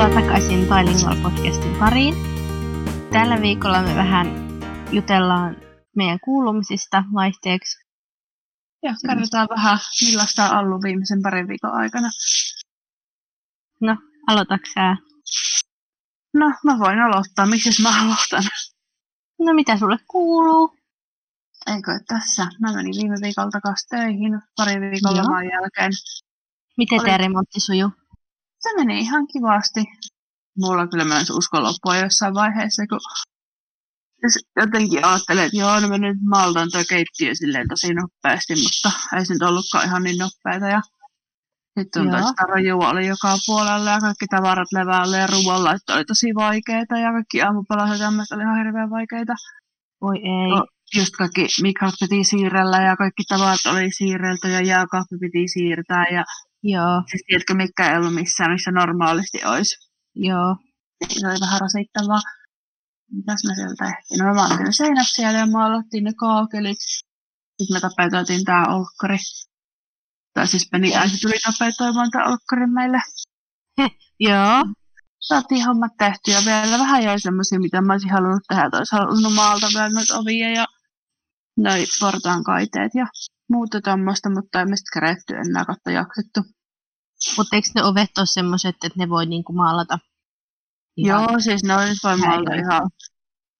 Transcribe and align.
Tervetuloa 0.00 0.26
takaisin 0.26 0.60
Bilingual 0.68 1.16
podcastin 1.22 1.76
pariin. 1.78 2.14
Tällä 3.12 3.40
viikolla 3.40 3.82
me 3.82 3.94
vähän 3.94 4.26
jutellaan 4.92 5.56
meidän 5.96 6.20
kuulumisista 6.24 7.04
vaihteeksi. 7.14 7.78
Ja 8.82 8.94
kerrotaan 9.06 9.48
vähän, 9.50 9.78
millaista 10.04 10.50
on 10.50 10.58
ollut 10.58 10.82
viimeisen 10.82 11.22
parin 11.22 11.48
viikon 11.48 11.72
aikana. 11.72 12.10
No, 13.80 13.96
aloitatko 14.26 14.66
sä? 14.74 14.96
No, 16.34 16.52
mä 16.64 16.78
voin 16.78 17.00
aloittaa. 17.00 17.46
Miksi 17.46 17.82
mä 17.82 18.02
aloitan? 18.02 18.44
No, 19.38 19.52
mitä 19.52 19.78
sulle 19.78 19.96
kuuluu? 20.10 20.76
Eikö 21.74 22.00
tässä? 22.08 22.48
Mä 22.60 22.72
menin 22.72 22.94
viime 22.96 23.16
viikolla 23.22 23.50
takaisin 23.50 23.88
töihin 23.88 24.40
pari 24.56 24.80
viikon 24.80 25.16
loman 25.16 25.44
jälkeen. 25.44 25.92
Miten 26.76 27.00
Oli- 27.00 27.04
teidän 27.04 27.20
remontti 27.20 27.60
sujuu? 27.60 27.90
Se 28.60 28.68
meni 28.76 29.00
ihan 29.00 29.26
kivasti. 29.26 29.80
Mulla 30.58 30.86
kyllä 30.86 31.04
myös 31.04 31.30
usko 31.30 31.62
loppua 31.62 31.96
jossain 31.96 32.34
vaiheessa, 32.34 32.86
kun 32.86 33.00
jotenkin 34.56 35.04
ajattelin, 35.04 35.44
että 35.44 35.56
joo, 35.56 35.80
no 35.80 35.88
mä 35.88 35.98
nyt 35.98 36.18
maltan 36.28 36.68
toi 36.72 36.84
keittiö 36.84 37.34
silleen 37.34 37.68
tosi 37.68 37.94
nopeasti, 37.94 38.54
mutta 38.62 38.90
ei 39.16 39.26
se 39.26 39.32
nyt 39.32 39.42
ollutkaan 39.42 39.84
ihan 39.84 40.02
niin 40.02 40.18
nopeeta. 40.18 40.66
Ja 40.66 40.80
sitten 41.78 42.02
tuntui, 42.02 42.20
Joo. 42.20 42.30
että 42.30 42.44
rojua 42.48 42.88
oli 42.90 43.06
joka 43.06 43.36
puolella 43.46 43.90
ja 43.90 44.00
kaikki 44.00 44.26
tavarat 44.30 44.72
levällä 44.72 45.16
ja 45.16 45.26
ruoanlaitto 45.26 45.94
oli 45.94 46.04
tosi 46.04 46.34
vaikeita 46.34 46.98
ja 46.98 47.12
kaikki 47.12 47.42
aamupalaset 47.42 47.98
ja 47.98 48.06
tämmöistä 48.06 48.34
oli 48.34 48.42
ihan 48.42 48.58
hirveän 48.58 48.90
vaikeita. 48.90 49.34
Voi 50.02 50.16
ei. 50.16 50.50
No, 50.50 50.66
just 50.96 51.14
kaikki 51.18 51.46
mikrot 51.62 51.94
piti 52.00 52.24
siirrellä 52.24 52.82
ja 52.82 52.96
kaikki 52.96 53.22
tavarat 53.28 53.66
oli 53.66 53.90
siirrelty 53.98 54.48
ja 54.48 54.60
jääkaappi 54.60 55.16
piti 55.20 55.48
siirtää 55.48 56.04
ja 56.12 56.24
Joo, 56.62 57.02
siis 57.10 57.22
tiedätkö, 57.26 57.54
mikä 57.54 57.90
ei 57.90 57.96
ollut 57.98 58.14
missään, 58.14 58.52
missä 58.52 58.70
normaalisti 58.70 59.44
olisi. 59.44 59.74
joo. 60.14 60.56
Se 61.08 61.26
oli 61.28 61.40
vähän 61.40 61.60
rasittavaa. 61.60 62.20
Mitäs 63.12 63.44
me 63.48 63.54
sieltä 63.54 63.84
tehtiin? 63.84 64.18
No 64.18 64.24
me 64.24 64.34
maalattiin 64.34 64.64
ne 64.66 64.72
seinät 64.72 65.06
siellä 65.10 65.38
ja 65.38 65.46
maalattiin 65.46 66.04
ne 66.04 66.12
kaakelit. 66.14 66.78
Sitten 66.80 67.76
me 67.76 67.80
tapetoitiin 67.80 68.44
tää 68.44 68.66
olkkari. 68.66 69.18
Tai 70.34 70.46
siis 70.46 70.68
Peni 70.72 70.96
äiti 70.96 71.16
tuli 71.22 71.34
tapetoimaan 71.44 72.10
tää 72.10 72.24
olkkarin 72.24 72.72
meille. 72.74 73.00
Joo, 74.28 74.64
Saatiin 75.20 75.66
hommat 75.66 75.92
tehty 75.98 76.30
ja 76.30 76.40
vielä 76.46 76.78
vähän 76.78 77.02
jäi 77.04 77.20
semmosia, 77.20 77.60
mitä 77.60 77.80
mä 77.80 77.92
olisin 77.92 78.10
halunnut 78.10 78.42
tehdä. 78.48 78.70
Olisi 78.72 78.96
halunnut 78.96 79.34
maalta 79.34 79.66
vielä 79.74 79.88
noita 79.88 80.18
ovia 80.18 80.50
ja 80.50 80.66
noi 81.56 81.84
portaan 82.00 82.44
kaiteet 82.44 82.92
ja 82.94 83.06
muuta 83.50 83.80
tommoista, 83.80 84.30
mutta 84.30 84.60
ei 84.60 84.66
me 84.66 84.76
sitten 84.76 84.92
keretty 85.00 85.34
enää 85.36 85.64
kautta 85.64 85.90
jaksettu. 85.90 86.40
mutta 87.36 87.56
eikö 87.56 87.68
ne 87.74 87.82
ovet 87.84 88.18
ole 88.18 88.26
semmoiset, 88.26 88.76
että 88.84 88.98
ne 88.98 89.08
voi 89.08 89.26
niinku 89.26 89.52
maalata? 89.52 89.98
ihan- 90.96 91.22
Joo, 91.22 91.40
siis 91.40 91.64
ne 91.64 91.74
on 91.76 91.88
nyt 91.88 91.98
voi 92.04 92.20
Häiriöitä. 92.20 92.54
ihan, 92.54 92.90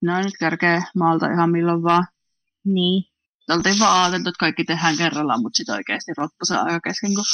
ne 0.02 0.14
on 0.16 0.24
nyt 0.24 0.34
kerkee 0.40 0.82
maalta 0.96 1.26
ihan 1.32 1.50
milloin 1.50 1.82
vaan. 1.82 2.06
Niin, 2.64 3.04
oltiin 3.50 3.78
vaan 3.80 4.02
ajateltu, 4.02 4.28
että 4.28 4.38
kaikki 4.40 4.64
tehdään 4.64 4.96
kerrallaan, 4.96 5.42
mutta 5.42 5.56
sitten 5.56 5.74
oikeasti 5.74 6.12
loppu 6.18 6.44
se 6.44 6.56
aika 6.56 6.80
kesken. 6.80 7.14
Kun... 7.14 7.24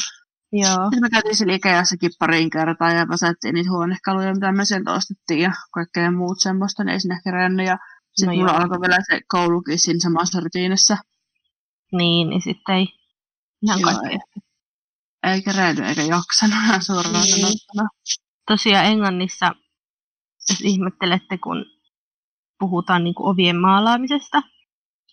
joo. 0.53 0.85
Sitten 0.85 1.01
me 1.01 1.11
käytiin 1.11 1.37
siellä 1.37 1.55
Ikeassakin 1.55 2.11
pariin 2.19 2.51
kertaa 2.51 2.93
ja 2.93 3.09
väsättiin 3.09 3.55
niitä 3.55 3.71
huonekaluja, 3.71 4.35
mitä 4.35 4.53
me 4.53 4.65
sieltä 4.65 4.93
ostettiin 4.93 5.41
ja 5.41 5.53
kaikkea 5.75 6.11
muut 6.11 6.41
semmoista, 6.41 6.85
ne 6.85 6.93
ei 6.93 7.01
sinne 7.01 7.21
kerännyt. 7.25 7.67
Ja 7.67 7.79
sitten 8.15 8.33
no 8.37 8.41
mulla 8.41 8.53
joo. 8.53 8.61
alkoi 8.63 8.81
vielä 8.81 8.99
se 9.11 9.21
koulukin 9.29 9.79
siinä 9.79 10.01
samassa 10.03 10.41
rutiinissa. 10.41 10.97
Niin, 11.93 12.31
niin 12.31 12.43
sitten 12.43 12.75
ei 12.75 12.87
ihan 13.63 13.81
Joo, 13.81 13.91
kaikkea. 13.91 14.19
Ei 15.27 15.43
kerennyt 15.43 15.87
eikä 15.87 16.03
jaksanut 16.03 16.83
suoraan 16.83 17.13
Niin. 17.13 17.41
sanottuna. 17.41 17.89
tosiaan 18.47 18.87
Englannissa, 18.87 19.55
jos 20.51 20.61
ihmettelette, 20.61 21.39
kun 21.39 21.65
puhutaan 22.59 23.05
niin 23.05 23.15
kuin 23.15 23.29
ovien 23.29 23.57
maalaamisesta, 23.57 24.43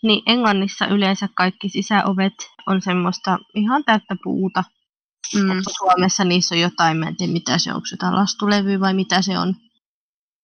niin 0.03 0.23
Englannissa 0.25 0.87
yleensä 0.87 1.29
kaikki 1.35 1.69
sisäovet 1.69 2.33
on 2.67 2.81
semmoista 2.81 3.39
ihan 3.55 3.83
täyttä 3.83 4.15
puuta. 4.23 4.63
Mm. 5.35 5.47
Mutta 5.47 5.71
Suomessa 5.77 6.23
niissä 6.23 6.55
on 6.55 6.61
jotain, 6.61 6.97
mä 6.97 7.07
en 7.07 7.15
tiedä 7.15 7.33
mitä 7.33 7.57
se 7.57 7.69
on, 7.69 7.75
onko 7.75 7.87
jotain 7.91 8.15
lastulevyä 8.15 8.79
vai 8.79 8.93
mitä 8.93 9.21
se 9.21 9.39
on. 9.39 9.55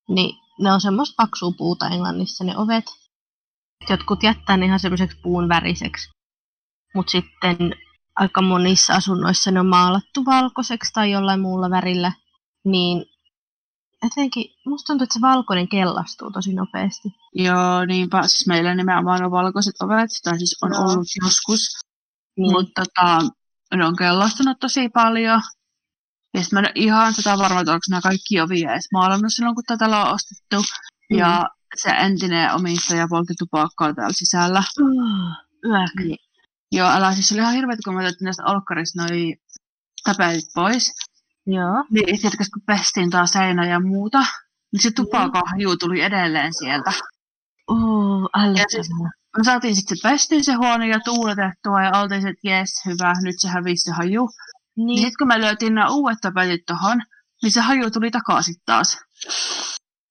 Niin 0.10 0.36
ne 0.60 0.74
on 0.74 0.82
semmoista 0.82 1.14
paksua 1.18 1.52
puuta 1.58 1.88
Englannissa 1.88 2.44
ne 2.44 2.58
ovet. 2.58 2.86
Jotkut 3.90 4.24
jättää 4.24 4.58
ne 4.58 4.66
ihan 4.66 4.80
semmoiseksi 4.80 5.18
puun 5.24 5.50
väriseksi. 5.50 6.10
Mutta 6.96 7.12
sitten 7.12 7.76
aika 8.16 8.42
monissa 8.42 8.94
asunnoissa 8.94 9.52
ne 9.52 9.60
on 9.60 9.66
maalattu 9.66 10.26
valkoiseksi 10.26 10.94
tai 10.94 11.12
jollain 11.12 11.42
muulla 11.42 11.70
värillä. 11.70 12.12
Niin 12.66 13.06
jotenkin, 14.04 14.46
musta 14.66 14.88
tuntuu, 14.88 15.04
että 15.04 15.14
se 15.14 15.22
valkoinen 15.22 15.68
kellastuu 15.68 16.32
tosi 16.32 16.54
nopeasti. 16.54 17.10
Joo, 17.36 17.86
niinpä. 17.86 18.28
Siis 18.28 18.48
meillä 18.48 18.76
nimenomaan 18.76 19.24
on 19.24 19.32
valkoiset 19.32 19.76
ovet, 19.82 20.10
tai 20.24 20.38
siis 20.38 20.58
on 20.62 20.72
Joo. 20.74 20.82
ollut 20.82 21.08
joskus. 21.24 21.68
Niin, 22.38 22.52
Mutta 22.52 22.84
tota, 22.86 23.20
ne 23.76 23.86
on 23.86 23.96
kellastunut 23.96 24.60
tosi 24.60 24.90
paljon. 24.90 25.42
Ja 26.34 26.42
sitten 26.44 26.62
mä 26.62 26.68
en 26.68 26.72
ihan 26.76 27.14
sitä 27.14 27.38
varma, 27.38 27.60
että 27.60 27.72
onko 27.72 27.84
nämä 27.90 28.02
kaikki 28.02 28.42
ovia 28.42 28.72
edes 28.72 28.88
maalannut 28.94 29.34
silloin, 29.34 29.56
kun 29.56 29.64
tätä 29.68 29.86
on 29.86 30.14
ostettu. 30.14 30.74
Mm. 31.12 31.18
Ja 31.18 31.50
se 31.76 31.90
entinen 31.90 32.54
omistaja 32.54 33.08
poltti 33.10 33.34
tupakkaa 33.40 33.94
täällä 33.94 34.14
sisällä. 34.14 34.64
Yök. 35.66 36.08
Niin. 36.08 36.29
Joo, 36.72 36.90
älä 36.90 37.14
siis 37.14 37.32
oli 37.32 37.40
ihan 37.40 37.54
hirveet, 37.54 37.80
kun 37.86 37.94
mä 37.94 38.00
otettiin 38.00 38.26
näistä 38.26 38.44
olkkarista 38.46 39.02
noi 39.02 39.36
tapetit 40.04 40.46
pois. 40.56 40.94
Joo. 41.46 41.86
Niin 41.92 42.06
tiedätkö, 42.22 42.44
kun 42.54 42.62
pestiin 42.66 43.10
taas 43.10 43.30
seinä 43.30 43.66
ja 43.68 43.80
muuta, 43.80 44.20
niin 44.72 44.82
se 44.82 44.92
tupakahju 44.92 45.78
tuli 45.78 46.02
edelleen 46.02 46.54
sieltä. 46.54 46.94
Uh, 47.72 48.30
Ja 48.58 48.66
siis- 48.70 48.90
Me 49.38 49.44
saatiin 49.44 49.76
sitten 49.76 49.98
se 49.98 50.10
pestiin 50.10 50.44
se 50.44 50.54
huone 50.54 50.88
ja 50.88 51.00
tuuletettua 51.00 51.84
ja 51.84 51.92
oltiin 52.02 52.22
se, 52.22 52.30
että 52.30 52.50
jes, 52.50 52.70
hyvä, 52.86 53.14
nyt 53.24 53.36
se 53.38 53.48
hävisi 53.50 53.84
se 53.84 53.92
haju. 53.92 54.30
Niin 54.76 54.86
Niin, 54.86 54.98
sitten 54.98 55.18
kun 55.20 55.28
me 55.28 55.42
löytiin 55.42 55.76
nämä 55.76 55.90
uudet 55.90 56.18
tapetit 56.22 56.66
tohon, 56.68 57.02
niin 57.44 57.52
se 57.52 57.62
haju 57.62 57.92
tuli 57.92 58.12
takaisin 58.12 58.56
taas. 58.66 58.98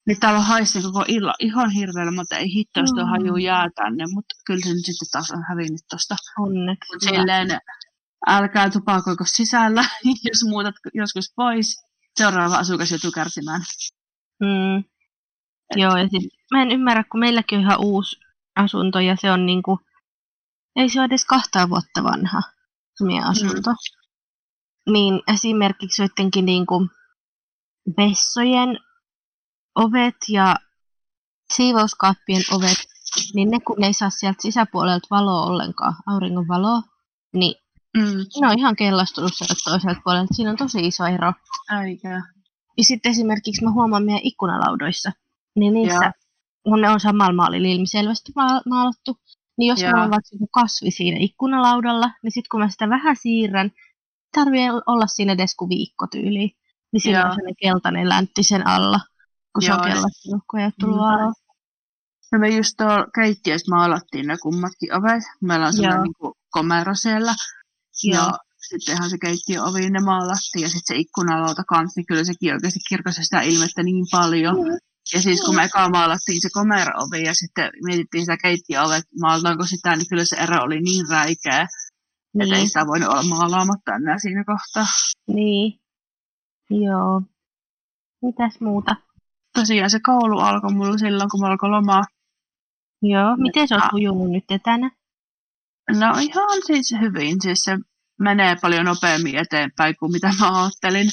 Niin 0.09 0.19
täällä 0.19 0.39
haisi 0.39 0.81
koko 0.81 1.05
illa 1.07 1.33
ihan 1.39 1.69
hirveellä, 1.71 2.11
mutta 2.11 2.37
ei 2.37 2.53
hitto, 2.53 2.79
jos 2.79 2.91
Mm. 2.93 3.09
haju 3.09 3.35
jää 3.35 3.67
tänne, 3.75 4.03
mutta 4.13 4.35
kyllä 4.45 4.59
se 4.63 4.69
nyt 4.73 4.85
sitten 4.85 5.07
taas 5.11 5.31
on 5.31 5.43
hävinnyt 5.49 5.81
tosta. 5.89 6.15
onneksi. 6.39 6.93
Mut 6.93 7.01
silleen, 7.01 7.47
älkää 8.27 8.69
tupakoiko 8.69 9.23
sisällä, 9.27 9.83
jos 10.29 10.43
muutat 10.49 10.75
joskus 10.93 11.33
pois. 11.35 11.85
Seuraava 12.17 12.55
asukas 12.55 12.91
joutuu 12.91 13.11
kärsimään. 13.11 13.61
Mm. 14.39 14.83
Joo, 15.75 15.97
ja 15.97 16.07
siis 16.09 16.27
mä 16.51 16.61
en 16.61 16.71
ymmärrä, 16.71 17.03
kun 17.11 17.19
meilläkin 17.19 17.57
on 17.59 17.63
ihan 17.65 17.79
uusi 17.79 18.19
asunto 18.55 18.99
ja 18.99 19.15
se 19.15 19.31
on 19.31 19.45
niinku, 19.45 19.79
ei 20.75 20.89
se 20.89 20.99
ole 20.99 21.05
edes 21.05 21.25
kahtaa 21.25 21.69
vuotta 21.69 22.03
vanha, 22.03 22.41
se 22.95 23.05
meidän 23.05 23.23
asunto. 23.23 23.71
Niin 24.91 25.21
esimerkiksi 25.33 26.01
joidenkin 26.01 26.45
niinku 26.45 26.87
vessojen 27.97 28.79
ovet 29.79 30.15
ja 30.29 30.55
siivouskaappien 31.53 32.41
ovet, 32.51 32.77
niin 33.35 33.49
ne 33.51 33.59
kun 33.59 33.75
ne 33.79 33.87
ei 33.87 33.93
saa 33.93 34.09
sieltä 34.09 34.41
sisäpuolelta 34.41 35.07
valoa 35.11 35.45
ollenkaan, 35.45 35.95
auringon 36.07 36.47
valoa, 36.47 36.81
niin 37.33 37.55
Mm. 37.97 38.41
ne 38.41 38.47
on 38.47 38.59
ihan 38.59 38.75
kellastunut 38.75 39.31
sieltä 39.35 39.53
toiselta 39.65 40.01
puolelta. 40.03 40.33
Siinä 40.33 40.51
on 40.51 40.57
tosi 40.57 40.87
iso 40.87 41.05
ero. 41.05 41.33
Eikä. 41.85 42.21
Ja 42.77 42.83
sitten 42.83 43.09
esimerkiksi 43.11 43.63
mä 43.65 43.71
huomaan 43.71 44.03
meidän 44.05 44.21
ikkunalaudoissa, 44.23 45.11
niin 45.55 45.73
niissä, 45.73 46.03
Joo. 46.03 46.11
kun 46.63 46.81
ne 46.81 46.89
on 46.89 46.99
samalla 46.99 47.33
maalilla 47.33 47.67
ilmiselvästi 47.67 48.31
ma- 48.35 48.61
maalattu, 48.69 49.17
niin 49.57 49.67
jos 49.69 49.81
Joo. 49.81 49.91
mulla 49.91 50.03
on 50.03 50.09
vaikka 50.11 50.29
joku 50.31 50.47
kasvi 50.47 50.91
siinä 50.91 51.17
ikkunalaudalla, 51.19 52.11
niin 52.23 52.31
sitten 52.31 52.47
kun 52.51 52.59
mä 52.59 52.69
sitä 52.69 52.89
vähän 52.89 53.15
siirrän, 53.15 53.71
tarvii 54.35 54.69
olla 54.87 55.07
siinä 55.07 55.33
edes 55.33 55.55
kuin 55.55 55.69
viikko 55.69 56.07
tyyliin. 56.11 56.51
Niin 56.93 57.17
on 57.17 57.21
sellainen 57.21 57.55
keltainen 57.61 58.09
läntti 58.09 58.43
sen 58.43 58.67
alla, 58.67 58.99
kun 60.51 60.59
ei 60.59 60.71
tullut 60.79 60.95
Mm. 60.97 61.01
valoa. 61.01 61.33
No 62.31 62.39
me 62.39 62.49
just 62.49 62.73
tuolla 62.77 63.05
keittiössä 63.15 63.75
maalattiin 63.75 64.27
ne 64.27 64.37
kummatkin 64.41 64.93
ovet. 64.93 65.23
Meillä 65.41 65.65
on 65.67 65.73
semmoinen 65.73 65.95
Joo. 65.97 66.03
niinku 66.03 66.33
komero 66.49 66.95
siellä. 66.95 67.35
Joo. 68.03 68.23
Ja 68.23 68.31
sittenhän 68.69 69.09
se 69.09 69.17
keittiön 69.17 69.63
ovi 69.65 69.89
ne 69.89 69.99
maalattiin 69.99 70.63
ja 70.63 70.69
sitten 70.69 70.95
se 70.95 71.01
ikkunalauta 71.01 71.63
kanssa, 71.63 71.99
niin 71.99 72.05
kyllä 72.05 72.23
sekin 72.23 72.53
oikeasti 72.53 72.79
kirkasi 72.89 73.23
sitä 73.23 73.41
ilmettä 73.41 73.83
niin 73.83 74.05
paljon. 74.11 74.55
Mm. 74.55 74.77
Ja 75.13 75.21
siis 75.21 75.41
kun 75.41 75.55
me 75.55 75.63
eka 75.63 75.89
maalattiin 75.89 76.41
se 76.41 76.49
komero-ovi 76.53 77.23
ja 77.23 77.33
sitten 77.33 77.69
mietittiin 77.85 78.21
sitä 78.23 78.37
keittiöovet, 78.37 79.03
maalataanko 79.21 79.65
sitä, 79.65 79.95
niin 79.95 80.09
kyllä 80.09 80.25
se 80.25 80.35
ero 80.35 80.57
oli 80.63 80.79
niin 80.81 81.05
räikeä, 81.09 81.61
että 81.61 81.69
ei 82.43 82.49
Niin, 82.51 82.67
sitä 82.67 82.85
voinut 82.87 83.09
olla 83.09 83.23
maalaamatta 83.23 83.95
enää 83.95 84.17
siinä 84.21 84.43
kohtaa. 84.43 84.85
niin. 85.27 85.79
Joo. 86.69 87.21
Mitäs 88.21 88.59
muuta? 88.61 88.95
Tosiaan 89.53 89.89
se 89.89 89.99
koulu 89.99 90.39
alkoi 90.39 90.73
mulla 90.73 90.97
silloin, 90.97 91.29
kun 91.29 91.39
mulla 91.39 91.51
alkoi 91.51 91.69
lomaa. 91.69 92.03
Joo, 93.01 93.35
miten 93.37 93.67
se 93.67 93.75
on 93.75 93.83
Ah. 93.83 93.89
sujunut 93.91 94.31
nyt 94.31 94.43
etänä? 94.51 94.91
No 95.99 96.05
ihan 96.21 96.61
siis 96.65 96.95
hyvin, 97.01 97.41
siis 97.41 97.59
se 97.63 97.77
menee 98.19 98.55
paljon 98.61 98.85
nopeammin 98.85 99.35
eteenpäin 99.37 99.95
kuin 99.99 100.11
mitä 100.11 100.31
mä 100.39 100.61
ajattelin. 100.63 101.07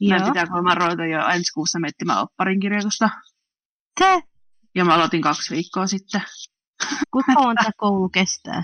Joo. 0.00 0.26
pitää 0.26 0.46
kuulemma 0.46 0.74
ruveta 0.74 1.06
jo 1.06 1.28
ensi 1.28 1.52
kuussa 1.52 1.78
miettimään 1.80 2.20
opparin 2.22 2.60
kirjoitusta. 2.60 3.10
Te, 3.98 4.22
Ja 4.74 4.84
mä 4.84 4.94
aloitin 4.94 5.22
kaksi 5.22 5.54
viikkoa 5.54 5.86
sitten. 5.86 6.22
kuinka 7.12 7.32
tämä 7.34 7.70
koulu 7.76 8.08
kestää? 8.08 8.62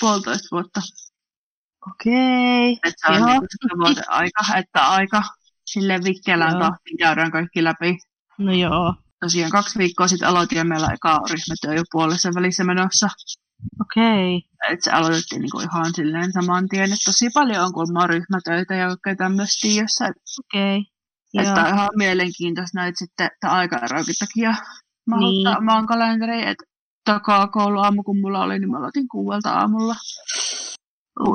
Puolitoista 0.00 0.48
vuotta. 0.52 0.80
Okei. 1.90 2.72
Että 2.72 2.92
se 3.06 3.12
on 3.12 3.18
Joo. 3.18 3.40
vuoden 3.78 4.04
aika, 4.08 4.56
että 4.58 4.88
aika 4.88 5.22
silleen 5.66 6.04
vikkelään 6.04 6.58
tahtiin 6.58 6.98
käydään 6.98 7.30
kaikki 7.30 7.64
läpi. 7.64 7.98
No 8.42 8.52
joo. 8.52 8.94
Tosiaan 9.20 9.50
kaksi 9.50 9.78
viikkoa 9.78 10.08
sitten 10.08 10.28
aloitin 10.28 10.58
ja 10.58 10.64
meillä 10.64 10.88
eka 10.94 11.20
ryhmätyö 11.30 11.74
jo 11.78 11.82
puolessa 11.92 12.30
välissä 12.34 12.64
menossa. 12.64 13.08
Okei. 13.80 14.42
Että 14.70 14.84
se 14.84 14.90
aloitettiin 14.90 15.40
niinku 15.40 15.60
ihan 15.60 15.94
silleen 15.94 16.32
saman 16.32 16.68
tien, 16.68 16.84
että 16.92 17.04
tosi 17.04 17.30
paljon 17.34 17.64
on 17.64 17.72
kuulemma 17.72 18.06
ryhmätöitä 18.06 18.74
ja 18.74 18.86
kaikkea 18.88 19.16
tämmöistä 19.16 19.68
tiossa. 19.68 20.06
Et, 20.06 20.14
Okei. 20.44 20.84
Joo. 21.34 21.44
että 21.48 21.62
on 21.62 21.68
ihan 21.74 21.88
mielenkiintoista 21.96 22.78
näitä 22.80 22.98
sitten, 22.98 23.26
että 23.26 23.50
aikaeroikin 23.50 24.14
takia 24.18 24.54
mä 25.06 25.16
Niin. 25.18 25.48
omaan 25.58 25.86
kalenteriin, 25.86 26.48
että 26.48 26.64
takaa 27.04 27.46
kouluaamu, 27.48 28.02
kun 28.02 28.20
mulla 28.20 28.42
oli, 28.42 28.58
niin 28.58 28.70
mä 28.70 28.78
aloitin 28.78 29.08
kuuelta 29.08 29.50
aamulla. 29.50 29.94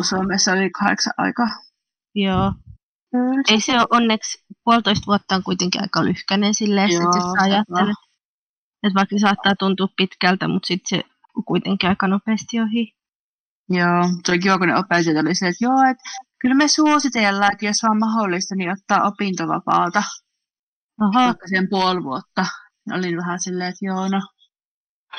Suomessa 0.10 0.52
oli 0.52 0.70
kahdeksan 0.70 1.14
aikaa. 1.18 1.48
Joo. 2.16 2.54
Ei 3.50 3.62
se 3.62 3.74
ole 3.80 3.88
onneksi, 3.92 4.46
puolitoista 4.64 5.06
vuotta 5.08 5.36
on 5.36 5.44
kuitenkin 5.44 5.82
aika 5.82 6.06
lyhkäinen 6.06 6.54
silleen, 6.54 6.90
Joo, 6.92 7.02
että 7.04 7.18
jos 7.18 7.26
sä 7.26 7.42
ajattelet, 7.44 7.98
että 8.84 8.96
vaikka 8.96 9.16
se 9.16 9.20
saattaa 9.22 9.56
tuntua 9.60 9.88
pitkältä, 9.98 10.48
mutta 10.48 10.68
sitten 10.68 11.00
se 11.00 11.04
on 11.38 11.44
kuitenkin 11.46 11.90
aika 11.90 12.08
nopeasti 12.08 12.60
ohi. 12.60 12.94
Joo, 13.70 14.04
se 14.26 14.32
oli 14.32 14.40
kiva, 14.40 14.58
kun 14.58 14.68
ne 14.68 14.76
opettajat 14.78 15.26
oli 15.26 15.36
se, 15.36 15.48
että 15.48 15.66
joo, 15.66 15.82
että 15.92 16.10
kyllä 16.42 16.56
me 16.56 16.68
suositellaan, 16.68 17.54
että 17.54 17.66
jos 17.66 17.84
on 17.84 18.00
mahdollista, 18.00 18.56
niin 18.56 18.72
ottaa 18.72 19.08
opintovapaata 19.08 20.04
Oho. 21.02 21.26
vaikka 21.26 21.48
sen 21.48 21.68
puoli 21.70 22.04
vuotta. 22.04 22.46
Olin 22.92 23.18
vähän 23.18 23.40
silleen, 23.40 23.70
että 23.70 23.86
joo, 23.86 24.08
no, 24.10 24.22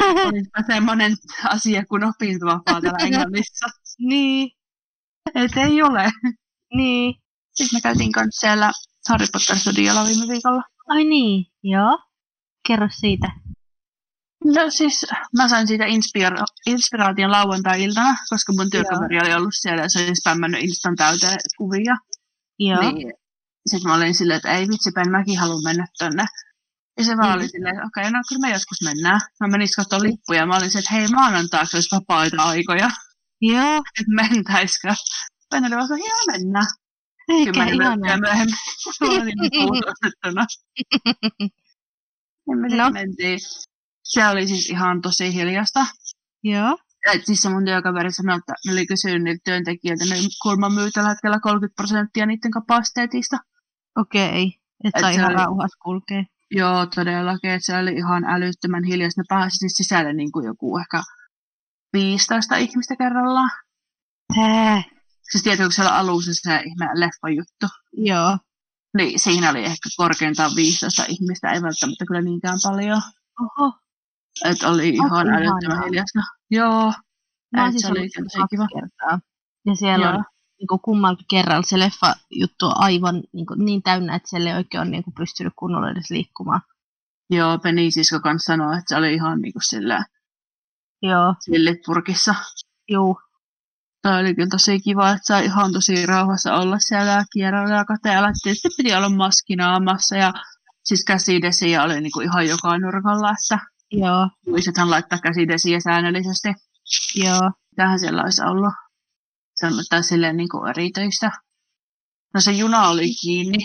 olisipa 0.00 0.62
semmoinen 0.66 1.12
asia 1.44 1.84
kuin 1.88 2.04
opintovapaa 2.04 2.80
täällä 2.80 2.98
Englannissa. 3.06 3.66
niin, 3.98 4.50
Että 5.34 5.60
ei 5.60 5.82
ole. 5.82 6.10
niin. 6.74 7.14
Sitten 7.58 7.76
me 7.76 7.80
käytiin 7.80 8.12
kanssa 8.12 8.40
siellä 8.40 8.72
Harry 9.08 9.26
Potter 9.32 9.58
studiolla 9.58 10.04
viime 10.04 10.28
viikolla. 10.28 10.62
Ai 10.88 11.04
niin, 11.04 11.46
joo. 11.62 11.98
Kerro 12.68 12.88
siitä. 12.90 13.28
No 14.44 14.70
siis 14.70 15.06
mä 15.36 15.48
sain 15.48 15.66
siitä 15.68 15.84
inspira- 15.84 16.44
inspiraation 16.66 17.30
lauantai-iltana, 17.30 18.16
koska 18.30 18.52
mun 18.52 18.70
työkaveri 18.70 19.20
oli 19.20 19.34
ollut 19.34 19.54
siellä 19.60 19.82
ja 19.82 19.88
se 19.88 20.04
oli 20.06 20.16
spämmännyt 20.16 20.62
Instan 20.62 20.96
täyteen 20.96 21.36
kuvia. 21.58 21.96
Joo. 22.58 22.80
Niin. 22.80 23.12
Sitten 23.66 23.90
mä 23.90 23.94
olin 23.96 24.14
silleen, 24.14 24.36
että 24.36 24.50
ei 24.52 24.68
vitsi, 24.68 24.90
Ben, 24.92 25.10
mäkin 25.10 25.38
haluan 25.38 25.64
mennä 25.64 25.86
tonne. 25.98 26.26
Ja 26.98 27.04
se 27.04 27.16
vaan 27.16 27.28
Mm. 27.28 27.34
oli 27.34 27.48
silleen, 27.48 27.74
että 27.74 27.86
okei, 27.86 28.00
okay, 28.02 28.10
no 28.12 28.18
kyllä 28.28 28.40
me 28.40 28.52
joskus 28.52 28.82
mennään. 28.84 29.20
Mä 29.40 29.48
menin 29.48 29.68
katsomaan 29.76 30.02
lippuja 30.08 30.40
ja 30.40 30.46
mä 30.46 30.56
olin 30.56 30.70
silleen, 30.70 30.84
että 30.84 30.94
hei 30.94 31.08
maanantaiksi 31.08 31.76
olisi 31.76 31.96
vapaita 31.96 32.42
aikoja, 32.42 32.90
Joo. 33.40 33.76
että 34.00 34.12
mentäisikö. 34.14 34.94
Ben 35.50 35.64
oli 35.64 35.74
vaan, 35.76 35.84
että 35.84 36.08
joo 36.08 36.22
mennään. 36.32 36.66
Eikä 37.28 37.64
ihanaa. 37.64 37.96
myöhemmin. 37.96 38.54
Niin. 39.00 39.82
Ja 42.46 42.56
me 42.56 42.76
No. 42.76 42.90
mentiin. 42.90 43.38
Se 44.04 44.28
oli 44.28 44.46
siis 44.46 44.70
ihan 44.70 45.02
tosi 45.02 45.34
hiljasta. 45.34 45.86
Joo. 46.44 46.78
Et 47.14 47.26
siis 47.26 47.42
se 47.42 47.48
mun 47.48 47.64
työkaveri 47.64 48.12
sanoi, 48.12 48.36
että 48.38 48.52
ne 48.66 48.72
oli 48.72 48.86
kysynyt 48.86 49.22
niiltä 49.22 49.40
työntekijöiltä, 49.44 50.04
ne 50.04 50.14
kulma 50.42 50.68
myy 50.70 50.90
tällä 50.90 51.08
hetkellä 51.08 51.40
30 51.42 51.76
prosenttia 51.76 52.26
niiden 52.26 52.50
kapasiteetista. 52.50 53.36
Okei. 53.98 54.46
Että 54.84 54.98
Et 54.98 55.00
saa 55.00 55.10
ihan 55.10 55.26
oli- 55.26 55.34
rauhassa 55.34 55.78
kulkea. 55.82 56.24
Joo, 56.50 56.86
todellakin, 56.86 57.50
että 57.50 57.66
se 57.66 57.78
oli 57.78 57.92
ihan 57.92 58.24
älyttömän 58.24 58.84
hiljasta. 58.84 59.20
Ne 59.20 59.24
pääsi 59.28 59.56
siis 59.56 59.72
sisälle 59.76 60.12
niin 60.12 60.32
kuin 60.32 60.46
joku 60.46 60.78
ehkä 60.78 61.02
15 61.92 62.56
ihmistä 62.56 62.96
kerrallaan. 62.96 63.50
Tää. 64.34 64.82
Siis 65.30 65.42
tiedätkö, 65.44 65.64
kun 65.64 65.72
siellä 65.72 65.96
alussa 65.96 66.30
se 66.34 66.62
ihme 66.66 66.88
leffa 66.94 67.28
juttu, 67.28 67.66
Joo. 67.92 68.38
niin 68.96 69.18
siinä 69.20 69.50
oli 69.50 69.64
ehkä 69.64 69.88
korkeintaan 69.96 70.52
15 70.56 71.04
ihmistä, 71.08 71.50
ei 71.52 71.62
välttämättä 71.62 72.04
kyllä 72.06 72.22
niinkään 72.22 72.58
paljon. 72.62 73.02
Oho. 73.40 73.72
Että 74.44 74.68
oli 74.68 74.88
ihan 74.88 75.28
älyttömän 75.28 75.84
hiljasta. 75.84 76.20
Joo, 76.50 76.92
Mä 77.56 77.66
Et 77.66 77.72
siis 77.72 77.82
se 77.82 77.88
oli 77.92 78.08
tosi 78.08 78.38
kiva. 78.50 78.66
kertaa. 78.74 79.20
Ja 79.66 79.74
siellä 79.76 80.06
Joo. 80.06 80.14
on 80.14 80.24
niin 80.58 80.80
kummalta 80.84 81.24
kerralla 81.30 81.62
se 81.62 81.78
leffa 81.78 82.14
juttu 82.30 82.66
on 82.66 82.72
aivan 82.76 83.22
niin, 83.32 83.46
kuin, 83.46 83.64
niin 83.64 83.82
täynnä, 83.82 84.14
että 84.14 84.28
siellä 84.28 84.50
ei 84.50 84.56
oikein 84.56 84.80
ole 84.82 84.90
niin 84.90 85.04
kuin, 85.04 85.14
pystynyt 85.14 85.52
kunnolla 85.56 85.90
edes 85.90 86.10
liikkumaan. 86.10 86.60
joo, 87.30 87.58
Penny 87.58 87.90
sisko 87.90 88.20
kanssa 88.20 88.52
sanoi, 88.52 88.78
että 88.78 88.88
se 88.88 88.96
oli 88.96 89.14
ihan 89.14 89.40
niin 89.40 89.52
kuin 89.52 89.62
sillä 89.62 90.04
Joo. 91.02 91.34
sillit 91.40 91.78
purkissa. 91.86 92.34
Juu. 92.90 93.20
Tämä 94.02 94.18
oli 94.18 94.34
kyllä 94.34 94.48
tosi 94.50 94.80
kiva, 94.80 95.10
että 95.10 95.26
sai 95.26 95.44
ihan 95.44 95.72
tosi 95.72 96.06
rauhassa 96.06 96.54
olla 96.54 96.78
siellä 96.78 97.12
ja 97.12 97.24
kierrellä 97.32 97.74
ja 97.74 97.84
kateella. 97.84 98.28
Tietysti 98.42 98.68
piti 98.76 98.94
olla 98.94 99.08
maskinaamassa 99.08 100.16
ja 100.16 100.32
siis 100.84 101.04
käsidesiä 101.04 101.82
oli 101.82 102.00
niinku 102.00 102.20
ihan 102.20 102.48
joka 102.48 102.78
nurkalla, 102.78 103.30
että 103.30 103.66
Joo. 103.92 104.28
muistathan 104.46 104.90
laittaa 104.90 105.18
käsidesiä 105.18 105.80
säännöllisesti. 105.80 106.48
Joo. 107.14 107.50
Tähän 107.76 107.98
siellä 108.00 108.22
olisi 108.22 108.42
ollut 108.42 108.74
semmoista 109.54 110.02
silleen 110.02 110.36
niinku 110.36 110.64
erityistä. 110.64 111.30
No 112.34 112.40
se 112.40 112.52
juna 112.52 112.88
oli 112.88 113.08
kiinni. 113.22 113.58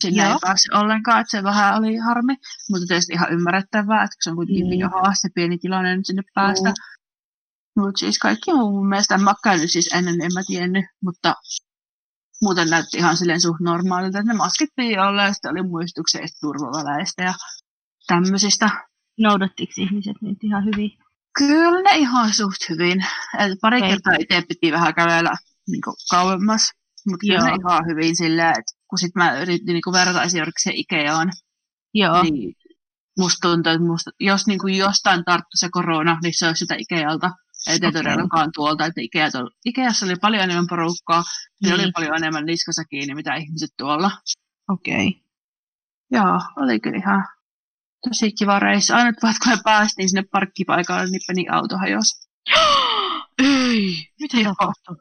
Sinne 0.00 0.22
Joo. 0.22 0.32
ei 0.32 0.38
päässyt 0.40 0.74
ollenkaan, 0.74 1.20
että 1.20 1.30
se 1.30 1.42
vähän 1.42 1.78
oli 1.78 1.96
harmi. 1.96 2.36
Mutta 2.70 2.86
tietysti 2.88 3.12
ihan 3.12 3.32
ymmärrettävää, 3.32 4.04
että 4.04 4.16
se 4.20 4.30
on 4.30 4.36
kuitenkin 4.36 4.66
Mm. 4.66 4.84
mm. 4.84 5.12
se 5.20 5.28
pieni 5.34 5.58
tilanne 5.58 5.96
nyt 5.96 6.06
sinne 6.06 6.22
päästä. 6.34 6.68
Juu. 6.68 6.74
Mutta 7.76 7.98
siis 7.98 8.18
kaikki 8.18 8.52
muu 8.52 8.72
mun 8.72 8.88
mielestä, 8.88 9.18
käynyt 9.44 9.70
siis 9.70 9.90
ennen, 9.94 10.20
en 10.20 10.32
mä 10.34 10.42
tiennyt, 10.46 10.84
mutta 11.04 11.34
muuten 12.42 12.70
näytti 12.70 12.98
ihan 12.98 13.16
silleen 13.16 13.40
suht 13.40 13.60
normaalilta, 13.60 14.18
että 14.18 14.32
ne 14.32 14.36
maskit 14.36 14.70
piti 14.76 14.98
olla 14.98 15.22
ja 15.22 15.32
sitten 15.32 15.50
oli 15.50 15.62
muistuksia 15.62 16.20
edes 16.20 16.38
turvaväleistä 16.40 17.22
ja 17.22 17.34
tämmöisistä. 18.06 18.70
Noudattiko 19.18 19.72
ihmiset 19.76 20.16
nyt 20.22 20.38
ihan 20.42 20.64
hyvin? 20.64 20.90
Kyllä 21.38 21.82
ne 21.82 21.96
ihan 21.96 22.34
suht 22.34 22.68
hyvin. 22.70 23.06
Et 23.38 23.58
pari 23.60 23.78
Okei. 23.78 23.90
kertaa 23.90 24.14
itse 24.18 24.42
piti 24.48 24.72
vähän 24.72 24.94
kävellä 24.94 25.34
niin 25.68 25.82
kauemmas, 26.10 26.72
mutta 27.06 27.26
kyllä 27.26 27.44
ne 27.44 27.56
ihan 27.60 27.86
hyvin 27.86 28.16
silleen, 28.16 28.50
että 28.50 28.72
kun 28.90 28.98
sit 28.98 29.14
mä 29.14 29.38
yritin 29.40 29.66
niin 29.66 29.92
verrata 29.92 30.22
esimerkiksi 30.22 30.70
Ikeaan, 30.74 31.32
Joo. 31.94 32.22
niin 32.22 32.54
musta 33.18 33.48
tuntuu, 33.48 33.72
että 33.72 33.86
musta, 33.86 34.10
jos 34.20 34.46
niin 34.46 34.58
kuin 34.58 34.76
jostain 34.76 35.24
tarttu 35.24 35.54
se 35.54 35.68
korona, 35.70 36.18
niin 36.22 36.32
se 36.38 36.46
olisi 36.46 36.58
sitä 36.58 36.74
Ikealta. 36.78 37.30
Ei 37.66 37.76
okay. 37.76 37.92
Todellakaan 37.92 38.50
tuolta, 38.54 38.86
että 38.86 39.00
Ikeat 39.00 39.34
oli, 39.34 39.50
Ikeassa 39.64 40.06
oli 40.06 40.16
paljon 40.16 40.42
enemmän 40.42 40.66
porukkaa, 40.68 41.22
niin. 41.62 41.74
Oli 41.74 41.92
paljon 41.92 42.16
enemmän 42.16 42.46
niskassa 42.46 42.84
kiinni, 42.84 43.14
mitä 43.14 43.34
ihmiset 43.34 43.70
tuolla. 43.78 44.10
Okei. 44.68 45.08
Okay. 45.08 45.20
Joo, 46.10 46.40
oli 46.56 46.80
kyllä 46.80 46.98
ihan 46.98 47.24
tosi 48.08 48.32
kiva 48.32 48.58
reissu. 48.58 48.92
Aina 48.92 49.12
vaan, 49.22 49.34
kun 49.42 49.52
me 49.52 49.58
päästiin 49.64 50.08
sinne 50.08 50.24
parkkipaikalle, 50.32 51.10
niin 51.10 51.20
meni 51.28 51.48
auto 51.48 51.78
hajosi. 51.78 52.28
Ei! 53.42 54.08
Mitä 54.20 54.36
tapahtui? 54.44 54.96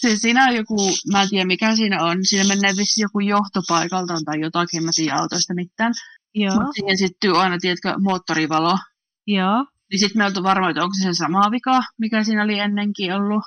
Siis 0.00 0.22
siinä 0.22 0.44
on 0.44 0.56
joku, 0.56 0.76
mä 1.12 1.22
en 1.22 1.28
tiedä 1.28 1.44
mikä 1.44 1.76
siinä 1.76 2.04
on, 2.04 2.18
siinä 2.24 2.54
menee 2.54 2.72
vissi 2.76 3.02
joku 3.02 3.20
johtopaikalta 3.20 4.14
tai 4.24 4.40
jotakin, 4.40 4.84
mä 4.84 4.90
tiedän 4.94 5.18
autoista 5.18 5.54
mitään. 5.54 5.92
Joo. 6.34 6.54
Mutta 6.54 6.72
siihen 6.72 6.98
syttyy 6.98 7.40
aina, 7.40 7.58
tiedätkö, 7.58 7.94
moottorivalo. 7.98 8.78
Joo. 9.26 9.66
Niin 9.90 9.98
sitten 10.00 10.18
me 10.18 10.24
oltu 10.24 10.42
varma, 10.42 10.70
että 10.70 10.82
onko 10.82 10.94
se 11.02 11.14
sama 11.14 11.50
vika, 11.50 11.80
mikä 11.98 12.24
siinä 12.24 12.44
oli 12.44 12.58
ennenkin 12.58 13.14
ollut. 13.14 13.44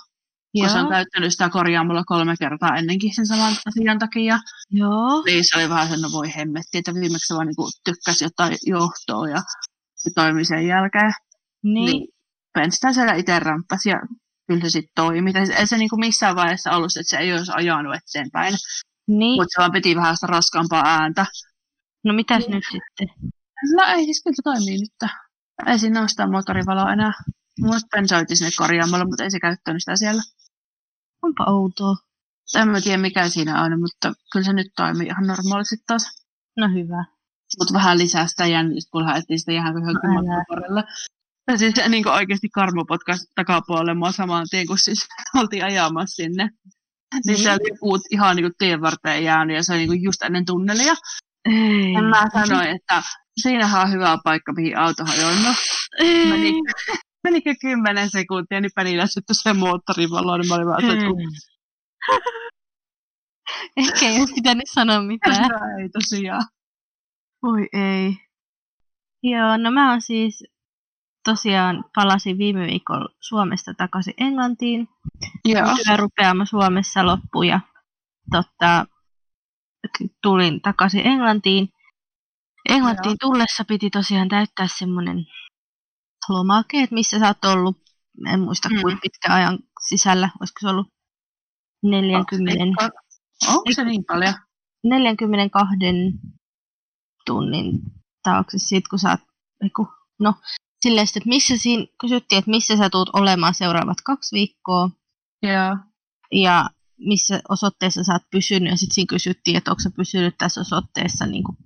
Kun 0.58 0.70
se 0.70 0.78
on 0.78 0.82
Joo. 0.82 0.90
täyttänyt 0.90 1.32
sitä 1.32 1.50
korjaamolla 1.50 2.04
kolme 2.04 2.36
kertaa 2.40 2.76
ennenkin 2.76 3.16
sen 3.16 3.28
saman 3.28 3.54
asian 3.68 4.00
takia. 4.00 4.40
Joo. 4.72 5.24
Niin 5.26 5.44
se 5.44 5.58
oli 5.58 5.70
vähän 5.70 5.90
sen, 5.90 6.02
no 6.02 6.10
voi 6.12 6.36
hemmetti, 6.36 6.78
että 6.78 6.94
viimeksi 6.94 7.28
se 7.28 7.36
vaan 7.36 7.48
niinku 7.48 7.70
tykkäsi 7.84 8.26
jotain 8.26 8.58
johtoa 8.66 9.30
ja 9.30 9.42
se 9.96 10.10
toimi 10.16 10.46
sen 10.46 10.68
jälkeen. 10.68 11.14
Niin. 11.64 11.86
Niin 11.86 12.08
Ben 12.54 12.72
sitä 12.72 12.94
siellä 12.94 13.14
itse 13.14 13.40
rämppäsi 13.40 13.90
ja 13.90 14.00
kyllä 14.48 14.62
se 14.62 14.70
sitten 14.70 14.92
toimi. 14.96 15.34
Tai 15.34 15.52
ei 15.58 15.68
se 15.68 15.78
niinku 15.78 15.98
missään 15.98 16.36
vaiheessa 16.36 16.72
ollut, 16.72 16.92
että 17.00 17.10
se 17.10 17.18
ei 17.18 17.34
olisi 17.34 17.52
ajanut 17.56 17.96
eteenpäin. 17.96 18.54
Niin. 19.08 19.42
Mutta 19.42 19.48
se 19.56 19.60
vaan 19.60 19.72
piti 19.72 19.96
vähän 19.96 20.18
sitä 20.18 20.28
raskaampaa 20.28 20.84
ääntä. 20.86 21.26
No 22.04 22.14
mitäs 22.14 22.48
nyt 22.48 22.64
sitten? 22.72 23.08
No 23.76 23.84
ei 23.88 24.06
siis 24.06 24.24
kyllä 24.24 24.36
se 24.36 24.42
toimii 24.44 24.78
nyt. 24.78 25.12
Ei 25.68 25.80
siinä 25.80 26.00
ole 26.00 26.08
sitä 26.08 26.28
moottorivaloa 26.28 26.94
enää. 26.94 27.14
Mun 27.60 27.70
mielestä 27.70 27.88
Ben 27.96 28.08
soitti 28.08 28.36
sinne 28.36 28.52
korjaamolle, 28.58 29.06
mutta 29.06 29.24
ei 29.24 29.32
se 29.32 29.40
käyttänyt 29.40 29.82
sitä 29.84 29.96
siellä. 29.96 30.22
Onpa 31.24 31.44
outoa. 31.48 31.96
En 32.56 32.68
mä 32.70 32.82
tiedä 32.82 32.98
mikä 32.98 33.30
siinä 33.30 33.64
on, 33.64 33.80
mutta 33.82 34.14
kyllä 34.32 34.46
se 34.46 34.54
nyt 34.54 34.68
toimii 34.76 35.08
ihan 35.08 35.28
normaalisti 35.28 35.76
taas. 35.88 36.04
No 36.58 36.68
hyvä. 36.68 37.06
Mutta 37.60 37.74
vähän 37.74 37.98
lisää 37.98 38.28
sitä 38.28 38.46
jännitystä, 38.48 38.92
kun 38.92 39.06
lähdettiin 39.06 39.40
sitä 39.40 39.52
ihan 39.52 39.74
johonkin 39.76 40.10
älä. 40.10 40.22
matkaporille. 40.38 40.84
Ja 41.52 41.58
siis 41.58 41.74
niin 41.90 42.08
oikeasti 42.08 42.50
karmo 42.50 42.86
potkaisi 42.86 43.26
takapuolelle 43.36 43.94
mua 43.94 44.12
saman 44.12 44.48
tien, 44.50 44.68
kun 44.68 44.78
siis 44.78 45.08
oltiin 45.40 45.66
ajamassa 45.66 46.16
sinne. 46.16 46.50
Niin 47.26 47.38
Mm. 47.38 47.42
siellä 47.42 47.58
oli 47.62 47.78
puut 47.80 48.02
ihan 48.12 48.36
niin 48.36 48.44
kuin 48.44 48.54
tien 48.58 48.82
varteen 48.82 49.24
jäänyt 49.24 49.56
ja 49.56 49.64
se 49.64 49.72
oli 49.74 49.80
niin 49.80 49.88
kuin 49.90 50.04
just 50.04 50.22
ennen 50.22 50.46
tunnelia. 50.46 50.94
Ei. 51.46 51.94
Ja 51.94 52.02
mä 52.02 52.28
sanoin, 52.34 52.68
että 52.68 53.04
siinähän 53.42 53.82
on 53.82 53.92
hyvä 53.92 54.18
paikka, 54.24 54.54
mihin 54.54 54.78
auto 54.78 55.06
hajonnut. 55.06 55.56
Ei. 56.00 56.30
Meni, 56.30 56.54
menikö 57.24 57.54
kymmenen 57.62 58.10
sekuntia, 58.10 58.62
niin 58.62 58.72
peni 58.76 58.98
lässytty 58.98 59.34
se 59.34 59.54
moottorivalo, 59.54 60.38
niin 60.38 60.48
mä 60.48 60.56
olin 60.56 60.68
vaan, 60.68 60.84
että 60.84 61.06
Mm. 61.06 62.20
Ehkä 63.78 64.06
ei 64.06 64.20
olisi 64.20 64.34
pitänyt 64.34 64.64
sanoa 64.74 65.02
mitään. 65.02 65.36
"Tää 65.36 65.76
ei 65.82 65.90
tosiaan. 65.90 66.42
Voi 67.44 67.68
ei. 67.74 68.18
Joo, 69.24 69.58
no 69.58 69.72
mä 69.72 69.90
oon 69.92 70.02
siis 70.02 70.44
tosiaan 71.26 71.86
palasin 71.96 72.38
viime 72.38 72.68
viikolla 72.68 73.10
Suomesta 73.20 73.74
takaisin 73.74 74.14
Englantiin. 74.18 74.88
Joo. 75.46 75.68
Työrupeama 75.86 76.46
Suomessa 76.46 77.06
loppui 77.06 77.48
ja 77.48 77.60
totta, 78.32 78.86
tulin 80.24 80.62
takaisin 80.62 81.08
Englantiin. 81.08 81.70
Englantiin 82.70 83.16
tullessa 83.20 83.66
piti 83.68 83.90
tosiaan 83.90 84.30
täyttää 84.30 84.68
semmoinen 84.80 85.26
lomake, 86.30 86.80
että 86.84 86.94
missä 86.94 87.20
sä 87.20 87.28
oot 87.28 87.46
ollut, 87.46 87.78
en 88.28 88.40
muista 88.40 88.70
Mm. 88.70 88.82
kuinka 88.82 89.00
pitkä 89.02 89.34
ajan 89.34 89.60
sisällä, 89.90 90.30
olisiko 90.40 90.60
se 90.62 90.68
ollut 90.68 90.88
40, 91.84 92.64
Onko 93.48 93.72
se 93.76 93.84
niin 93.84 94.06
paljon? 94.08 94.34
42 94.84 95.76
tunnin 97.26 97.80
taakse 98.24 98.58
siitä, 98.58 98.90
kun 98.90 99.00
sä 99.00 99.10
oot, 99.10 99.20
eiku, 99.64 99.88
no, 100.20 100.34
silleen, 100.82 101.08
että 101.16 101.30
missä 101.30 101.58
siinä, 101.58 101.86
kysyttiin, 102.02 102.40
että 102.40 102.52
missä 102.52 102.78
sä 102.78 102.90
tuut 102.90 103.10
olemaan 103.14 103.54
seuraavat 103.54 103.98
kaksi 104.06 104.36
viikkoa, 104.36 104.90
Joo. 105.44 105.78
ja 106.32 106.70
missä 106.98 107.42
osoitteessa 107.50 108.04
sä 108.04 108.14
oot 108.14 108.30
pysynyt, 108.32 108.72
ja 108.72 108.78
sitten 108.78 108.96
siinä 108.96 109.10
kysyttiin, 109.10 109.58
että 109.58 109.72
onko 109.72 109.80
sä 109.80 109.90
pysynyt 109.96 110.36
tässä 110.38 110.62
osoitteessa, 110.62 111.26
niin 111.26 111.44
kuin, 111.44 111.58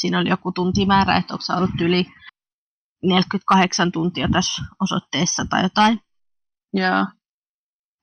siinä 0.00 0.18
oli 0.18 0.28
joku 0.28 0.52
tuntimäärä, 0.52 1.16
että 1.16 1.34
onko 1.34 1.44
ollut 1.56 1.80
yli 1.80 2.06
48 3.02 3.92
tuntia 3.92 4.28
tässä 4.32 4.62
osoitteessa 4.80 5.46
tai 5.50 5.62
jotain, 5.62 6.00
Joo. 6.72 7.06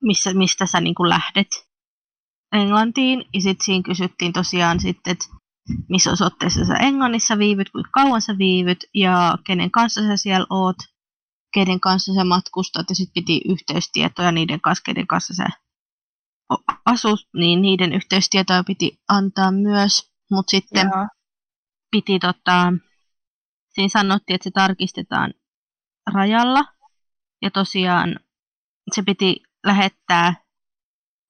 missä, 0.03 0.33
mistä 0.33 0.65
sä 0.65 0.81
niin 0.81 0.95
kuin 0.95 1.09
lähdet 1.09 1.47
Englantiin. 2.55 3.25
Ja 3.33 3.41
sitten 3.41 3.65
siinä 3.65 3.83
kysyttiin 3.83 4.33
tosiaan 4.33 4.79
sitten, 4.79 5.11
että 5.11 5.25
missä 5.89 6.11
osoitteessa 6.11 6.65
sä 6.65 6.73
Englannissa 6.73 7.37
viivyt, 7.37 7.69
kuinka 7.69 7.89
kauan 7.93 8.21
sä 8.21 8.37
viivyt 8.37 8.83
ja 8.93 9.37
kenen 9.45 9.71
kanssa 9.71 10.01
sä 10.01 10.17
siellä 10.17 10.47
oot, 10.49 10.75
kenen 11.53 11.79
kanssa 11.79 12.13
sä 12.13 12.23
matkustat 12.23 12.89
ja 12.89 12.95
sitten 12.95 13.13
piti 13.13 13.41
yhteystietoja 13.49 14.31
niiden 14.31 14.61
kanssa, 14.61 14.83
kenen 14.85 15.07
kanssa 15.07 15.33
sä 15.33 15.45
asut, 16.85 17.19
niin 17.33 17.61
niiden 17.61 17.93
yhteystietoja 17.93 18.63
piti 18.63 18.99
antaa 19.07 19.51
myös. 19.51 20.11
Mutta 20.31 20.51
sitten 20.51 20.91
Joo. 20.95 21.07
Piti 21.91 22.19
tota, 22.19 22.73
siinä 23.73 23.89
sanottiin, 23.89 24.35
että 24.35 24.43
se 24.43 24.51
tarkistetaan 24.51 25.33
rajalla. 26.13 26.65
Ja 27.41 27.51
tosiaan 27.51 28.19
se 28.95 29.03
piti 29.03 29.43
lähettää, 29.65 30.33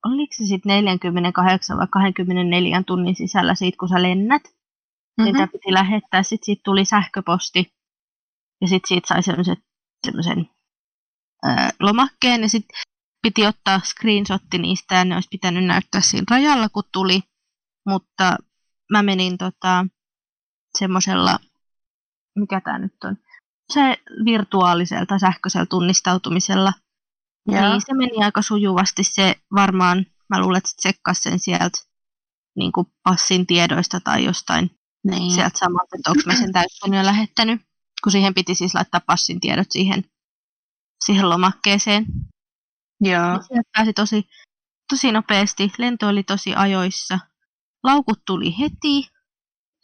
oliko 0.06 0.34
se 0.38 0.46
sitten 0.46 0.70
48 0.70 1.78
vai 1.78 1.88
24 1.92 2.84
tunnin 2.84 3.16
sisällä 3.16 3.56
siitä, 3.56 3.78
kun 3.80 3.90
sä 3.90 4.02
lennät. 4.02 4.44
Mm-hmm. 4.44 5.26
Sitä 5.26 5.48
piti 5.48 5.74
lähettää, 5.74 6.24
sitten 6.24 6.46
siitä 6.46 6.62
tuli 6.66 6.86
sähköposti 6.86 7.74
ja 8.62 8.68
sitten 8.68 8.88
siitä 8.88 9.08
sai 9.08 9.24
semmoisen 9.24 9.58
semmoisen 10.06 10.50
lomakkeen 11.80 12.42
ja 12.42 12.50
sitten 12.50 12.78
piti 13.22 13.48
ottaa 13.48 13.80
screenshotti 13.80 14.58
niistä 14.58 14.96
ja 14.96 15.06
ne 15.06 15.16
olisi 15.16 15.30
pitänyt 15.32 15.66
näyttää 15.66 16.02
siinä 16.02 16.26
rajalla, 16.30 16.70
kun 16.70 16.84
tuli. 16.92 17.22
Mutta 17.90 18.38
mä 18.92 19.04
menin 19.04 19.38
tota, 19.38 19.86
semmoisella, 20.80 21.40
mikä 22.36 22.62
tämä 22.62 22.80
nyt 22.80 23.04
on, 23.04 23.18
se 23.74 23.98
virtuaalisella 24.26 25.06
tai 25.06 25.20
sähköisellä 25.20 25.66
tunnistautumisella. 25.66 26.74
Joo. 27.48 27.70
Niin 27.70 27.82
se 27.86 27.94
meni 27.94 28.24
aika 28.24 28.42
sujuvasti. 28.42 29.04
Se 29.04 29.36
varmaan, 29.56 30.06
mä 30.30 30.40
luulen, 30.42 30.58
että 30.58 30.70
se 30.70 30.76
tsekkasi 30.76 31.22
sen 31.22 31.40
sieltä 31.40 31.78
niin 32.56 32.72
kuin 32.72 32.88
passin 33.04 33.48
tiedoista 33.48 34.00
tai 34.00 34.24
jostain 34.24 34.72
Niin. 35.04 35.32
sieltä 35.32 35.60
samalta, 35.60 35.96
että 35.98 36.12
onko 36.12 36.22
mä 36.26 36.36
sen 36.36 36.52
täyttänyt 36.52 36.98
ja 36.98 37.06
lähettänyt. 37.06 37.62
Kun 38.04 38.12
siihen 38.12 38.34
piti 38.34 38.56
siis 38.56 38.76
laittaa 38.76 39.02
passin 39.08 39.40
tiedot 39.40 39.68
siihen, 39.72 40.04
siihen 41.06 41.30
lomakkeeseen. 41.30 42.06
Joo. 43.02 43.32
Niin 43.32 43.44
Sieltä 43.44 43.70
pääsi 43.78 43.94
tosi, 43.94 44.28
tosi 44.90 45.12
nopeasti. 45.12 45.72
Lento 45.78 46.08
oli 46.08 46.24
tosi 46.24 46.56
ajoissa. 46.56 47.20
Laukut 47.84 48.20
tuli 48.26 48.60
heti. 48.60 49.15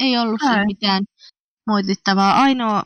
Ei 0.01 0.17
ollut 0.17 0.41
siinä 0.41 0.59
Ai. 0.59 0.65
mitään 0.65 1.03
moitittavaa. 1.67 2.41
Ainoa 2.41 2.83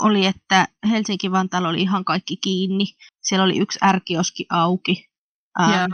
oli, 0.00 0.26
että 0.26 0.68
Helsinki-Vantaalla 0.90 1.68
oli 1.68 1.82
ihan 1.82 2.04
kaikki 2.04 2.36
kiinni. 2.36 2.84
Siellä 3.22 3.44
oli 3.44 3.58
yksi 3.58 3.78
ärkioski 3.84 4.46
auki. 4.50 5.08
Ää, 5.58 5.86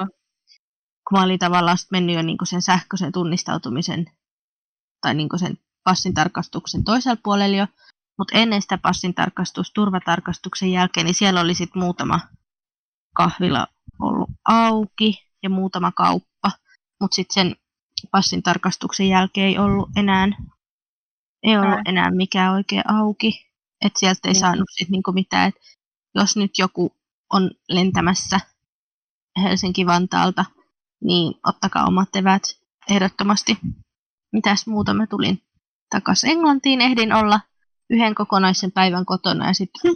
kun 1.08 1.18
mä 1.18 1.22
olin 1.22 1.38
tavallaan 1.38 1.78
mennyt 1.90 2.16
jo 2.16 2.22
niinku 2.22 2.44
sen 2.44 2.62
sähköisen 2.62 3.12
tunnistautumisen 3.12 4.06
tai 5.00 5.14
niinku 5.14 5.38
sen 5.38 5.58
passin 5.84 6.14
tarkastuksen 6.14 6.84
toisella 6.84 7.20
puolella 7.24 7.56
jo. 7.56 7.66
Mutta 8.18 8.38
ennen 8.38 8.62
sitä 8.62 8.78
passin 8.78 9.14
tarkastus, 9.14 9.72
turvatarkastuksen 9.72 10.72
jälkeen, 10.72 11.06
niin 11.06 11.14
siellä 11.14 11.40
oli 11.40 11.54
sitten 11.54 11.82
muutama 11.82 12.20
kahvila 13.16 13.66
ollut 14.00 14.30
auki 14.44 15.30
ja 15.42 15.50
muutama 15.50 15.92
kauppa. 15.92 16.50
Mutta 17.00 17.14
sitten 17.14 17.34
sen 17.34 17.56
passin 18.10 18.42
tarkastuksen 18.42 19.08
jälkeen 19.08 19.46
ei 19.46 19.58
ollut 19.58 19.88
enää, 19.96 20.28
ei 21.42 21.56
ollut 21.56 21.80
enää 21.86 22.10
mikään 22.10 22.52
oikein 22.52 22.90
auki. 22.90 23.46
Että 23.84 23.98
sieltä 23.98 24.20
ei 24.24 24.32
Niin. 24.32 24.40
saanut 24.40 24.68
sit 24.70 24.88
niinku 24.88 25.12
mitään, 25.12 25.48
että 25.48 25.60
jos 26.14 26.36
nyt 26.36 26.58
joku 26.58 26.92
on 27.32 27.50
lentämässä 27.68 28.40
Helsinki-Vantaalta, 29.42 30.44
niin 31.04 31.34
ottakaa 31.46 31.86
omat 31.86 32.16
evät 32.16 32.42
ehdottomasti. 32.90 33.58
Mitäs 34.32 34.66
muuta 34.66 34.94
mä 34.94 35.06
tulin 35.06 35.42
takaisin 35.90 36.30
Englantiin, 36.30 36.80
ehdin 36.80 37.12
olla 37.12 37.40
yhden 37.90 38.14
kokonaisen 38.14 38.72
päivän 38.72 39.06
kotona 39.06 39.46
ja 39.46 39.52
sitten 39.54 39.92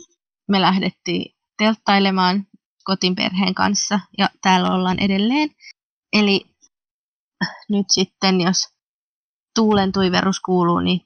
me 0.49 0.61
lähdettiin 0.61 1.35
telttailemaan 1.59 2.47
kotin 2.85 3.15
perheen 3.17 3.55
kanssa 3.55 4.01
ja 4.19 4.31
täällä 4.43 4.75
ollaan 4.75 4.99
edelleen. 4.99 5.51
Eli 6.13 6.47
nyt 7.71 7.87
sitten, 7.89 8.41
jos 8.41 8.69
tuulen 9.55 9.93
tuiverus 9.93 10.41
kuuluu, 10.41 10.81
niin 10.81 11.01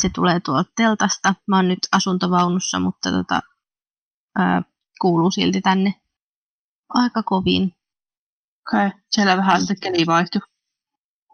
se 0.00 0.10
tulee 0.14 0.40
tuolta 0.40 0.70
teltasta. 0.76 1.34
Mä 1.46 1.56
oon 1.56 1.68
nyt 1.68 1.78
asuntovaunussa, 1.92 2.80
mutta 2.80 3.10
tota, 3.10 3.40
ää, 4.38 4.62
kuuluu 5.00 5.30
silti 5.30 5.60
tänne 5.60 5.94
aika 6.88 7.22
kovin. 7.22 7.62
Okei. 7.62 8.86
Okay. 8.86 9.00
Siellä 9.10 9.36
vähän 9.36 9.60
sitten 9.60 9.80
keli 9.80 10.06
vaihtui. 10.06 10.40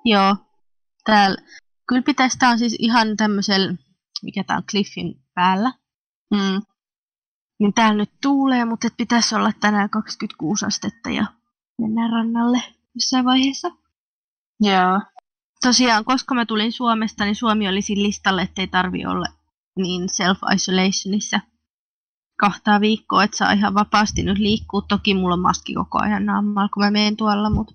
Joo, 0.05 0.37
täällä, 1.05 1.43
kyllä 1.89 2.03
pitäisi, 2.03 2.39
tää 2.39 2.51
on 2.51 2.59
siis 2.59 2.77
ihan 2.79 3.17
tämmöisellä, 3.17 3.75
mikä 4.23 4.45
tää 4.45 4.57
on, 4.57 4.63
cliffin 4.71 5.23
päällä. 5.35 5.73
Mm. 6.31 6.63
Niin 7.59 7.75
täällä 7.75 7.97
nyt 7.97 8.11
tuulee, 8.23 8.65
mutta 8.65 8.89
pitäisi 8.97 9.35
olla 9.35 9.53
tänään 9.61 9.91
26 9.91 10.67
astetta 10.67 11.11
ja 11.11 11.27
mennään 11.81 12.13
rannalle 12.13 12.63
jossain 12.95 13.25
vaiheessa. 13.25 13.69
Joo. 14.61 15.01
Tosiaan, 15.63 16.05
koska 16.05 16.35
mä 16.35 16.47
tulin 16.47 16.73
Suomesta, 16.73 17.25
niin 17.25 17.37
Suomi 17.37 17.69
oli 17.69 17.83
siinä 17.83 18.03
listalla, 18.03 18.43
ettei 18.43 18.67
tarvi 18.67 19.07
olla 19.07 19.27
niin 19.77 20.03
self-isolationissa 20.03 21.41
kahtaa 22.41 22.81
viikkoa, 22.81 23.25
että 23.25 23.37
saa 23.37 23.53
ihan 23.53 23.75
vapaasti 23.75 24.23
nyt 24.23 24.39
liikkua. 24.39 24.83
Toki 24.89 25.15
mulla 25.15 25.35
on 25.35 25.41
maski 25.41 25.75
koko 25.75 25.99
ajan 26.03 26.27
naamalla, 26.27 26.69
kun 26.69 26.85
mä 26.85 26.91
menen 26.91 27.17
tuolla, 27.17 27.51
mutta 27.51 27.73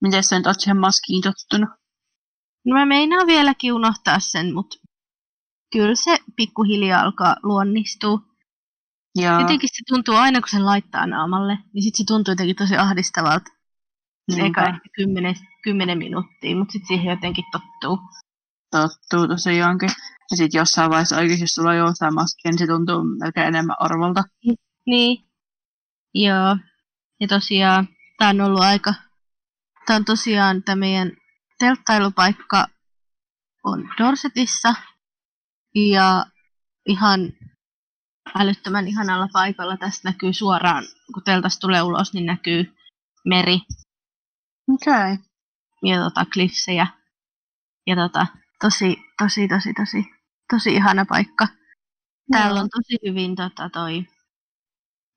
Miten 0.00 0.24
sä 0.24 0.36
nyt 0.36 0.46
oot 0.46 0.60
siihen 0.60 0.80
maskiin 0.80 1.22
tottunut? 1.22 1.70
no 2.66 2.74
mä 2.74 2.86
meinaan 2.86 3.26
vieläkin 3.26 3.72
unohtaa 3.72 4.20
sen, 4.20 4.54
mutta 4.54 4.76
kyllä 5.72 5.94
se 5.94 6.18
pikkuhiljaa 6.36 7.00
alkaa 7.00 7.36
luonnistua. 7.42 8.18
Joo. 9.14 9.40
Jotenkin 9.40 9.68
se 9.68 9.82
tuntuu 9.88 10.14
aina, 10.14 10.40
kun 10.40 10.48
sen 10.48 10.66
laittaa 10.66 11.06
naamalle, 11.06 11.58
niin 11.74 11.82
sit 11.82 11.94
se 11.94 12.04
tuntuu 12.04 12.32
jotenkin 12.32 12.56
tosi 12.56 12.76
ahdistavalta. 12.76 13.50
Se 14.34 14.46
eka 14.46 14.62
ehkä 14.62 14.88
10, 14.96 15.34
10 15.62 15.98
minuuttia, 15.98 16.56
mutta 16.56 16.72
sitten 16.72 16.88
siihen 16.88 17.10
jotenkin 17.10 17.44
tottuu. 17.52 17.98
Tottuu 18.70 19.28
tosiaankin. 19.28 19.90
Ja 20.30 20.36
sitten 20.36 20.58
jossain 20.58 20.90
vaiheessa 20.90 21.16
oikeasti, 21.16 21.42
jos 21.42 21.50
sulla 21.50 21.70
on 21.70 21.76
jossain 21.76 22.14
maskia, 22.14 22.50
niin 22.50 22.58
se 22.58 22.66
tuntuu 22.66 23.04
melkein 23.20 23.46
enemmän 23.46 23.76
arvolta. 23.80 24.24
Niin. 24.86 25.24
Joo. 26.14 26.56
Ja 27.20 27.28
tosiaan, 27.28 27.88
tää 28.18 28.28
on 28.28 28.40
ollut 28.40 28.60
aika... 28.60 28.94
Tää 29.86 29.96
on 29.96 30.04
tosiaan 30.04 30.62
tämä 30.62 30.76
meidän 30.76 31.12
telttailupaikka 31.58 32.66
on 33.64 33.88
Dorsetissa. 33.98 34.74
Ja 35.74 36.26
ihan 36.86 37.20
älyttömän 38.38 38.88
ihanalla 38.88 39.28
paikalla. 39.32 39.76
Tästä 39.76 40.08
näkyy 40.08 40.32
suoraan, 40.32 40.84
kun 41.14 41.22
teltasta 41.24 41.60
tulee 41.60 41.82
ulos, 41.82 42.12
niin 42.12 42.26
näkyy 42.26 42.74
meri 43.24 43.58
Okei. 44.74 45.12
Okay. 45.12 45.16
ja 45.82 46.00
tota, 46.04 46.24
cliffsejä. 46.24 46.86
Ja 47.86 47.96
tota, 47.96 48.26
tosi, 48.60 48.96
tosi, 49.18 49.48
tosi, 49.48 49.72
tosi, 49.74 50.04
tosi 50.50 50.74
ihana 50.74 51.04
paikka. 51.08 51.48
Täällä 52.32 52.60
on 52.60 52.68
tosi 52.70 52.98
hyvin 53.06 53.36
tota, 53.36 53.70
toi, 53.70 54.04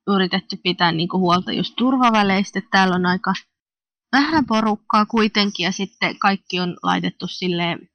yritetty 0.07 0.57
pitää 0.63 0.91
niinku 0.91 1.19
huolta 1.19 1.51
just 1.51 1.73
turvaväleistä. 1.77 2.61
Täällä 2.71 2.95
on 2.95 3.05
aika 3.05 3.33
vähän 4.11 4.45
porukkaa 4.45 5.05
kuitenkin 5.05 5.63
ja 5.63 5.71
sitten 5.71 6.19
kaikki 6.19 6.59
on 6.59 6.77
laitettu 6.83 7.27
silleen, 7.27 7.89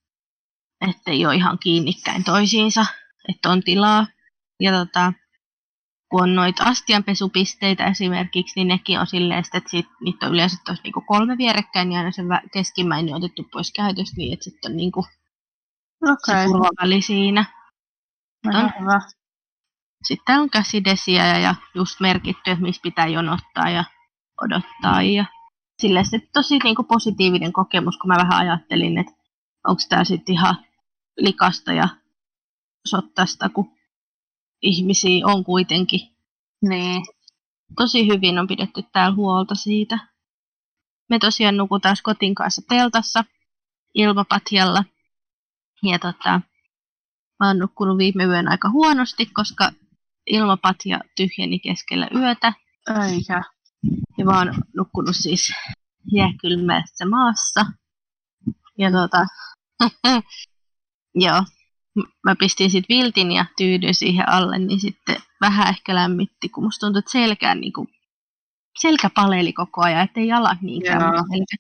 ettei 0.88 1.26
ole 1.26 1.34
ihan 1.34 1.58
kiinnikkäin 1.58 2.24
toisiinsa, 2.24 2.86
että 3.28 3.50
on 3.50 3.62
tilaa. 3.62 4.06
Ja 4.60 4.72
tota, 4.72 5.12
kun 6.10 6.22
on 6.22 6.34
noita 6.34 6.64
astianpesupisteitä 6.64 7.86
esimerkiksi, 7.86 8.52
niin 8.56 8.68
nekin 8.68 9.00
on 9.00 9.06
silleen, 9.06 9.44
että 9.54 9.70
sit, 9.70 9.86
niitä 10.00 10.26
on 10.26 10.32
yleensä 10.32 10.56
tos 10.66 10.82
niinku 10.84 11.00
kolme 11.00 11.38
vierekkäin, 11.38 11.88
niin 11.88 11.98
aina 11.98 12.10
se 12.10 12.22
keskimmäinen 12.52 13.14
on 13.14 13.24
otettu 13.24 13.44
pois 13.52 13.72
käytöstä 13.72 14.16
niin, 14.16 14.32
että 14.32 14.44
sitten 14.44 14.70
on 14.70 14.76
niinku 14.76 15.06
Okei. 16.02 16.34
se 16.34 16.44
turvaväli 16.44 17.02
siinä. 17.02 17.44
Okay. 18.46 18.62
on. 18.62 18.70
Hyvä. 18.80 19.00
Sitten 20.04 20.24
täällä 20.24 20.42
on 20.42 20.50
käsidesiä 20.50 21.26
ja, 21.26 21.38
ja 21.38 21.54
just 21.74 22.00
merkitty, 22.00 22.50
että 22.50 22.62
missä 22.62 22.82
pitää 22.82 23.06
jonottaa 23.06 23.70
ja 23.70 23.84
odottaa. 24.42 25.02
Ja 25.02 25.24
silleen 25.82 26.06
se 26.06 26.18
tosi 26.32 26.58
niinku 26.64 26.82
positiivinen 26.82 27.52
kokemus, 27.52 27.98
kun 27.98 28.08
mä 28.08 28.16
vähän 28.16 28.38
ajattelin, 28.38 28.98
että 28.98 29.12
onko 29.66 29.82
tää 29.88 30.04
sitten 30.04 30.32
ihan 30.32 30.54
likasta 31.18 31.72
ja 31.72 31.88
sottasta, 32.86 33.48
kun 33.48 33.77
ihmisiä 34.62 35.26
on 35.26 35.44
kuitenkin. 35.44 36.00
Niin. 36.62 37.06
Tosi 37.76 38.06
hyvin 38.08 38.38
on 38.38 38.46
pidetty 38.46 38.82
täällä 38.92 39.16
huolta 39.16 39.54
siitä. 39.54 39.98
Me 41.08 41.18
tosiaan 41.18 41.56
nukutaan 41.56 41.96
kotin 42.02 42.34
kanssa 42.34 42.62
teltassa 42.68 43.24
ilmapatjalla. 43.94 44.84
Ja 45.82 45.98
tota, 45.98 46.40
mä 47.40 47.46
oon 47.46 47.58
nukkunut 47.58 47.98
viime 47.98 48.24
yön 48.24 48.48
aika 48.48 48.70
huonosti, 48.70 49.26
koska 49.26 49.72
ilmapatja 50.26 51.00
tyhjeni 51.16 51.58
keskellä 51.58 52.08
yötä. 52.14 52.52
Eikä. 53.12 53.42
Ja 54.18 54.24
mä 54.24 54.38
oon 54.38 54.54
nukkunut 54.76 55.16
siis 55.16 55.52
jääkylmässä 56.12 57.06
maassa. 57.06 57.66
Ja 58.78 58.90
tota, 58.92 59.26
joo, 61.14 61.42
mä 62.24 62.36
pistin 62.36 62.70
sit 62.70 62.84
viltin 62.88 63.32
ja 63.32 63.44
tyydyin 63.56 63.94
siihen 63.94 64.28
alle, 64.28 64.58
niin 64.58 64.80
sitten 64.80 65.16
vähän 65.40 65.68
ehkä 65.68 65.94
lämmitti, 65.94 66.48
kun 66.48 66.64
musta 66.64 66.86
tuntui, 66.86 66.98
että 66.98 67.10
selkään 67.10 67.60
niinku, 67.60 67.86
selkä 68.80 69.10
paleli 69.14 69.52
koko 69.52 69.82
ajan, 69.82 70.04
ettei 70.04 70.28
jalat 70.28 70.62
niinkään. 70.62 71.00
Joo. 71.00 71.10
selkä. 71.12 71.56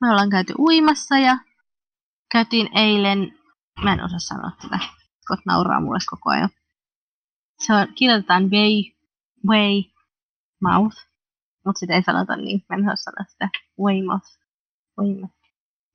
Me 0.00 0.10
ollaan 0.10 0.30
käyty 0.30 0.54
uimassa 0.58 1.18
ja 1.18 1.38
käytiin 2.32 2.68
eilen, 2.74 3.38
mä 3.84 3.92
en 3.92 4.04
osaa 4.04 4.18
sanoa 4.18 4.50
tätä, 4.62 4.78
Scott 5.22 5.42
nauraa 5.46 5.80
mulle 5.80 5.98
koko 6.10 6.30
ajan. 6.30 6.48
Se 7.58 7.72
on, 7.74 7.86
kirjoitetaan 7.94 8.50
way, 8.50 8.82
way 9.46 9.82
mouth, 10.62 10.96
mutta 11.66 11.78
sitä 11.78 11.94
ei 11.94 12.02
sanota 12.02 12.36
niin, 12.36 12.64
mä 12.68 12.76
en 12.76 12.82
osaa 12.82 12.96
sanoa 12.96 13.24
sitä 13.28 13.48
Weymouth. 13.84 14.26
Weymouth. 15.00 15.34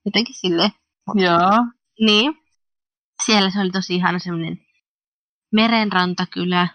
Jotenkin 0.05 0.35
silleen. 0.35 0.71
Joo. 1.15 1.65
Niin. 1.99 2.44
Siellä 3.25 3.49
se 3.49 3.59
oli 3.59 3.71
tosi 3.71 3.95
ihana 3.95 4.19
semmoinen 4.19 4.57
merenrantakylä. 5.53 6.67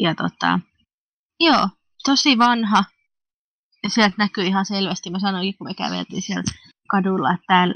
Ja 0.00 0.14
tota, 0.14 0.60
joo, 1.40 1.68
tosi 2.04 2.38
vanha. 2.38 2.84
Ja 3.82 3.90
sieltä 3.90 4.14
näkyy 4.18 4.44
ihan 4.44 4.64
selvästi, 4.66 5.10
mä 5.10 5.18
sanoinkin, 5.18 5.58
kun 5.58 5.66
me 5.66 5.74
käveltiin 5.74 6.22
siellä 6.22 6.42
kadulla, 6.90 7.32
että 7.32 7.44
täällä, 7.46 7.74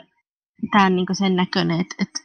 tää 0.73 0.87
on 0.87 0.97
niinku 0.97 1.15
sen 1.15 1.37
näköinen, 1.37 1.81
että, 1.81 1.95
että 1.99 2.21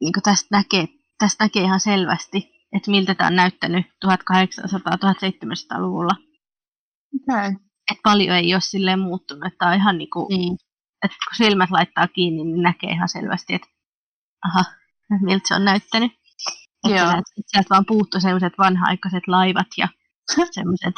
niinku 0.00 0.20
tästä, 0.24 0.48
näkee, 0.50 0.86
tästä 1.18 1.44
näkee 1.44 1.62
ihan 1.62 1.80
selvästi, 1.80 2.50
että 2.76 2.90
miltä 2.90 3.14
tämä 3.14 3.28
on 3.28 3.36
näyttänyt 3.36 3.86
1800-1700-luvulla. 3.86 6.14
Okei. 7.14 7.48
Okay. 7.48 7.52
Et 7.92 7.98
paljon 8.02 8.36
ei 8.36 8.54
ole 8.54 8.60
silleen 8.60 9.00
muuttunut, 9.00 9.46
että 9.46 9.66
on 9.66 9.74
ihan 9.74 9.98
niinku, 9.98 10.26
Niin. 10.30 10.56
että 11.04 11.16
kun 11.28 11.36
silmät 11.46 11.70
laittaa 11.70 12.08
kiinni, 12.08 12.44
niin 12.44 12.62
näkee 12.62 12.90
ihan 12.90 13.08
selvästi, 13.08 13.54
että 13.54 13.68
aha, 14.44 14.64
miltä 15.26 15.48
se 15.48 15.54
on 15.54 15.64
näyttänyt. 15.64 16.12
Että 16.84 16.98
Joo. 16.98 17.08
että 17.10 17.42
sieltä 17.46 17.68
vaan 17.70 17.86
puuttuu 17.86 18.20
sellaiset 18.20 18.52
vanha-aikaiset 18.58 19.22
laivat 19.26 19.66
ja 19.78 19.88
sellaiset 20.54 20.94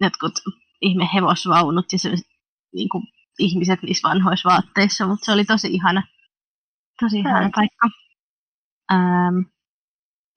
jotkut 0.00 0.34
ihme 0.80 1.08
hevosvaunut 1.14 1.92
ja 1.92 1.98
sellaiset 1.98 2.26
niin 2.74 2.88
kuin, 2.88 3.04
ihmiset 3.38 3.82
niissä 3.82 4.08
vanhoissa 4.08 4.48
vaatteissa, 4.48 5.06
mutta 5.06 5.24
se 5.24 5.32
oli 5.32 5.44
tosi 5.44 5.68
ihana, 5.68 6.02
tosi 7.00 7.18
ihana 7.18 7.50
paikka. 7.54 7.88
Ähm, 8.92 9.38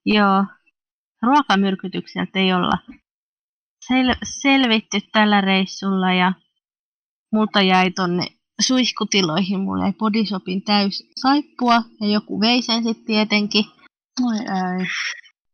joo, 0.06 0.46
ruokamyrkytykseltä 1.22 2.40
ei 2.40 2.54
olla 2.54 2.78
sel- 3.86 4.20
selvitty 4.24 4.98
tällä 5.12 5.42
reissulla 5.42 6.14
ja 6.14 6.34
multa 7.32 7.62
jäi 7.62 7.92
tonne 7.92 8.28
suihkutiloihin, 8.62 9.60
mulla 9.60 9.84
jäi 9.84 9.94
bodyshopin 9.94 10.62
täys 10.62 11.10
saippua 11.22 11.84
ja 12.02 12.08
joku 12.08 12.40
vei 12.40 12.62
sen 12.62 12.84
sitten 12.84 13.06
tietenkin. 13.06 13.66
Moi 14.22 14.38
ei. 14.38 14.88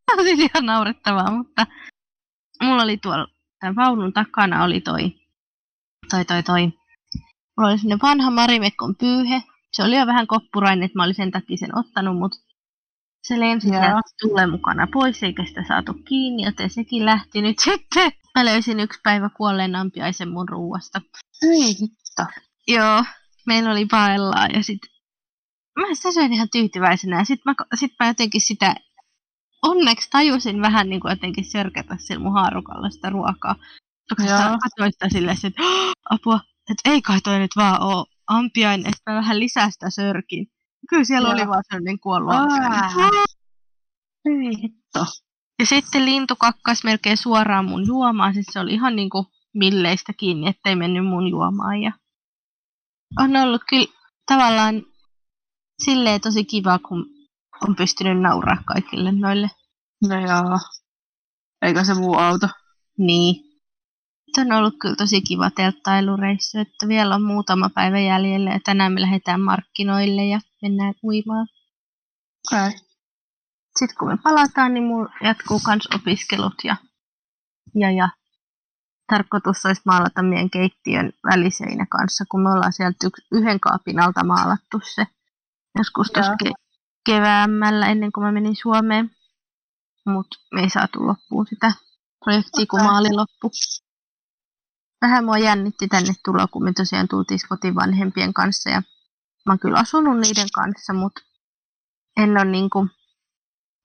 Tämä 0.05 0.19
on 0.19 0.23
siis 0.23 0.39
ihan 0.39 0.65
naurettavaa, 0.65 1.31
mutta 1.31 1.67
mulla 2.63 2.83
oli 2.83 2.97
tuolla 2.97 3.27
tämän 3.59 3.75
vaunun 3.75 4.13
takana 4.13 4.63
oli 4.63 4.81
toi, 4.81 5.15
toi, 6.09 6.25
toi, 6.25 6.43
toi. 6.43 6.61
Mulla 7.57 7.69
oli 7.69 7.77
sellainen 7.77 7.99
vanha 8.01 8.31
Marimekon 8.31 8.95
pyyhe. 8.95 9.43
Se 9.73 9.83
oli 9.83 9.97
jo 9.97 10.07
vähän 10.07 10.27
koppurainen, 10.27 10.83
että 10.83 10.99
mä 10.99 11.03
olin 11.03 11.15
sen 11.15 11.31
takia 11.31 11.57
sen 11.57 11.77
ottanut, 11.77 12.19
mutta 12.19 12.37
se 13.27 13.39
lensi 13.39 13.67
tulen 14.21 14.49
mukana 14.49 14.87
pois, 14.93 15.23
eikä 15.23 15.45
sitä 15.45 15.63
saatu 15.67 15.93
kiinni, 15.93 16.43
joten 16.43 16.69
sekin 16.69 17.05
lähti 17.05 17.41
nyt 17.41 17.59
sitten. 17.69 18.11
Mä 18.35 18.45
löysin 18.45 18.79
yksi 18.79 18.99
päivä 19.03 19.29
kuolleen 19.29 19.75
ampiaisen 19.75 20.29
mun 20.29 20.49
ruuasta. 20.49 21.01
Ei 21.41 21.67
hitto. 21.67 22.25
Joo, 22.67 23.04
meillä 23.47 23.71
oli 23.71 23.86
paellaa 23.86 24.47
ja 24.47 24.63
sit 24.63 24.80
mä 25.80 25.86
sitä 25.95 26.12
söin 26.12 26.34
ihan 26.34 26.47
tyytyväisenä 26.52 27.17
ja 27.19 27.23
sit 27.26 27.39
mä, 27.45 27.54
sit 27.76 27.91
mä 27.99 28.08
jotenkin 28.08 28.41
sitä 28.41 28.76
onneksi 29.63 30.10
tajusin 30.10 30.62
vähän 30.62 30.89
niin 30.89 31.02
kuin 31.02 31.10
jotenkin 31.10 31.45
sörkätä 31.52 31.97
sillä 31.99 32.23
mun 32.23 32.34
haarukalla 32.34 32.89
sitä 32.89 33.10
ruokaa. 33.10 33.56
Katsoin 34.63 34.91
sitä 34.91 35.10
silleen, 35.10 35.38
että 35.43 35.63
"Oh, 35.63 35.91
apua, 36.10 36.39
että 36.71 36.89
ei 36.91 37.02
kai 37.02 37.21
toi 37.21 37.39
nyt 37.39 37.52
vaan 37.56 37.82
oo 37.84 38.06
ampiainen, 38.28 38.88
että 38.88 39.12
mä 39.12 39.17
vähän 39.17 39.39
lisää 39.39 39.69
sitä 39.69 39.89
sörkin. 39.89 40.47
Kyllä 40.89 41.04
siellä 41.04 41.30
Joo. 41.30 41.34
oli 41.36 41.47
vaan 41.47 41.63
sellainen 41.69 41.99
kuollut 41.99 42.36
hitto. 44.62 45.06
Ja 45.60 45.65
sitten 45.65 46.06
lintu 46.06 46.36
kakkas 46.36 46.84
melkein 46.84 47.17
suoraan 47.17 47.65
mun 47.65 47.88
juomaan, 47.88 48.34
siis 48.34 48.45
se 48.52 48.60
oli 48.60 48.73
ihan 48.73 48.95
niinku 48.95 49.26
milleistä 49.54 50.13
kiinni, 50.13 50.47
ettei 50.47 50.76
mennyt 50.76 51.06
mun 51.06 51.28
juomaan. 51.28 51.82
Ja 51.82 51.91
on 53.19 53.36
ollut 53.36 53.62
kyllä 53.69 53.86
tavallaan 54.28 54.84
silleen 55.84 56.21
tosi 56.21 56.45
kiva, 56.45 56.80
kun 56.80 57.06
on 57.67 57.76
pystynyt 57.76 58.21
nauraa 58.21 58.63
kaikille 58.65 59.12
noille. 59.12 59.49
No 60.10 60.15
joo. 60.15 60.60
Eikä 61.62 61.84
se 61.84 61.93
muu 61.93 62.17
auto. 62.17 62.47
Niin. 62.97 63.36
Nyt 64.28 64.47
on 64.47 64.58
ollut 64.58 64.76
kyllä 64.82 64.95
tosi 64.95 65.21
kiva 65.21 65.52
telttailureissu, 65.52 66.60
että 66.60 66.88
vielä 66.88 67.15
on 67.15 67.23
muutama 67.23 67.69
päivä 67.69 67.99
jäljellä 67.99 68.49
ja 68.49 68.60
tänään 68.65 68.93
me 68.93 69.02
lähdetään 69.02 69.41
markkinoille 69.41 70.26
ja 70.26 70.39
mennään 70.62 70.93
uimaan. 71.04 71.47
Okay. 72.47 72.71
Sitten 73.80 73.97
kun 73.99 74.08
me 74.08 74.17
palataan, 74.23 74.73
niin 74.73 74.84
mulla 74.84 75.13
jatkuu 75.23 75.60
kans 75.65 75.88
opiskelut 75.95 76.54
ja, 76.63 76.76
ja, 77.76 77.91
ja 77.91 78.10
tarkoitus 79.07 79.65
olisi 79.65 79.81
maalata 79.85 80.23
meidän 80.23 80.49
keittiön 80.49 81.11
väliseinä 81.31 81.85
kanssa, 81.89 82.25
kun 82.31 82.43
me 82.43 82.49
ollaan 82.49 82.73
sieltä 82.73 83.09
yhden 83.31 83.59
kaapin 83.59 83.99
alta 83.99 84.23
maalattu 84.23 84.79
se 84.95 85.07
joskus 85.77 86.11
tuossa 86.11 86.35
ke- 86.43 86.63
keväämällä 87.05 87.87
ennen 87.87 88.11
kuin 88.11 88.25
mä 88.25 88.31
menin 88.31 88.55
Suomeen. 88.55 89.11
Mutta 90.05 90.37
me 90.53 90.61
ei 90.61 90.69
saatu 90.69 91.07
loppuun 91.07 91.47
sitä 91.47 91.71
projektia, 92.25 92.65
kun 92.69 92.83
maali 92.83 93.13
loppu. 93.13 93.51
Vähän 95.01 95.25
mua 95.25 95.37
jännitti 95.37 95.87
tänne 95.87 96.13
tulla, 96.25 96.47
kun 96.47 96.63
me 96.63 96.73
tosiaan 96.73 97.07
tultiin 97.07 97.39
kotiin 97.49 97.75
vanhempien 97.75 98.33
kanssa 98.33 98.69
ja 98.69 98.81
mä 99.45 99.51
oon 99.51 99.59
kyllä 99.59 99.79
asunut 99.79 100.19
niiden 100.19 100.47
kanssa, 100.55 100.93
mutta 100.93 101.21
en 102.17 102.31
ole 102.31 102.45
niinku 102.45 102.87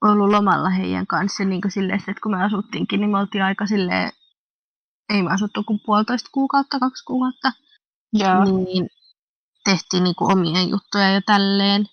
ollut 0.01 0.31
lomalla 0.31 0.71
heidän 0.71 1.07
kanssa 1.07 1.45
niin 1.45 1.61
kuin 1.61 1.73
silleen, 1.73 1.99
että 1.99 2.23
kun 2.23 2.33
me 2.33 2.45
asuttiinkin, 2.45 3.01
niin 3.01 3.11
me 3.11 3.19
oltiin 3.19 3.45
aika 3.45 3.67
silleen, 3.67 4.13
ei 5.09 5.23
me 5.23 5.33
asuttu 5.33 5.65
kuin 5.65 5.81
puolitoista 5.87 6.31
kuukautta, 6.33 6.79
kaksi 6.79 7.05
kuukautta, 7.05 7.53
Joo. 8.13 8.45
niin 8.45 8.89
tehtiin 9.65 10.05
niin 10.05 10.15
kuin 10.17 10.33
omia 10.33 10.63
juttuja 10.63 11.11
ja 11.11 11.21
tälleen. 11.27 11.87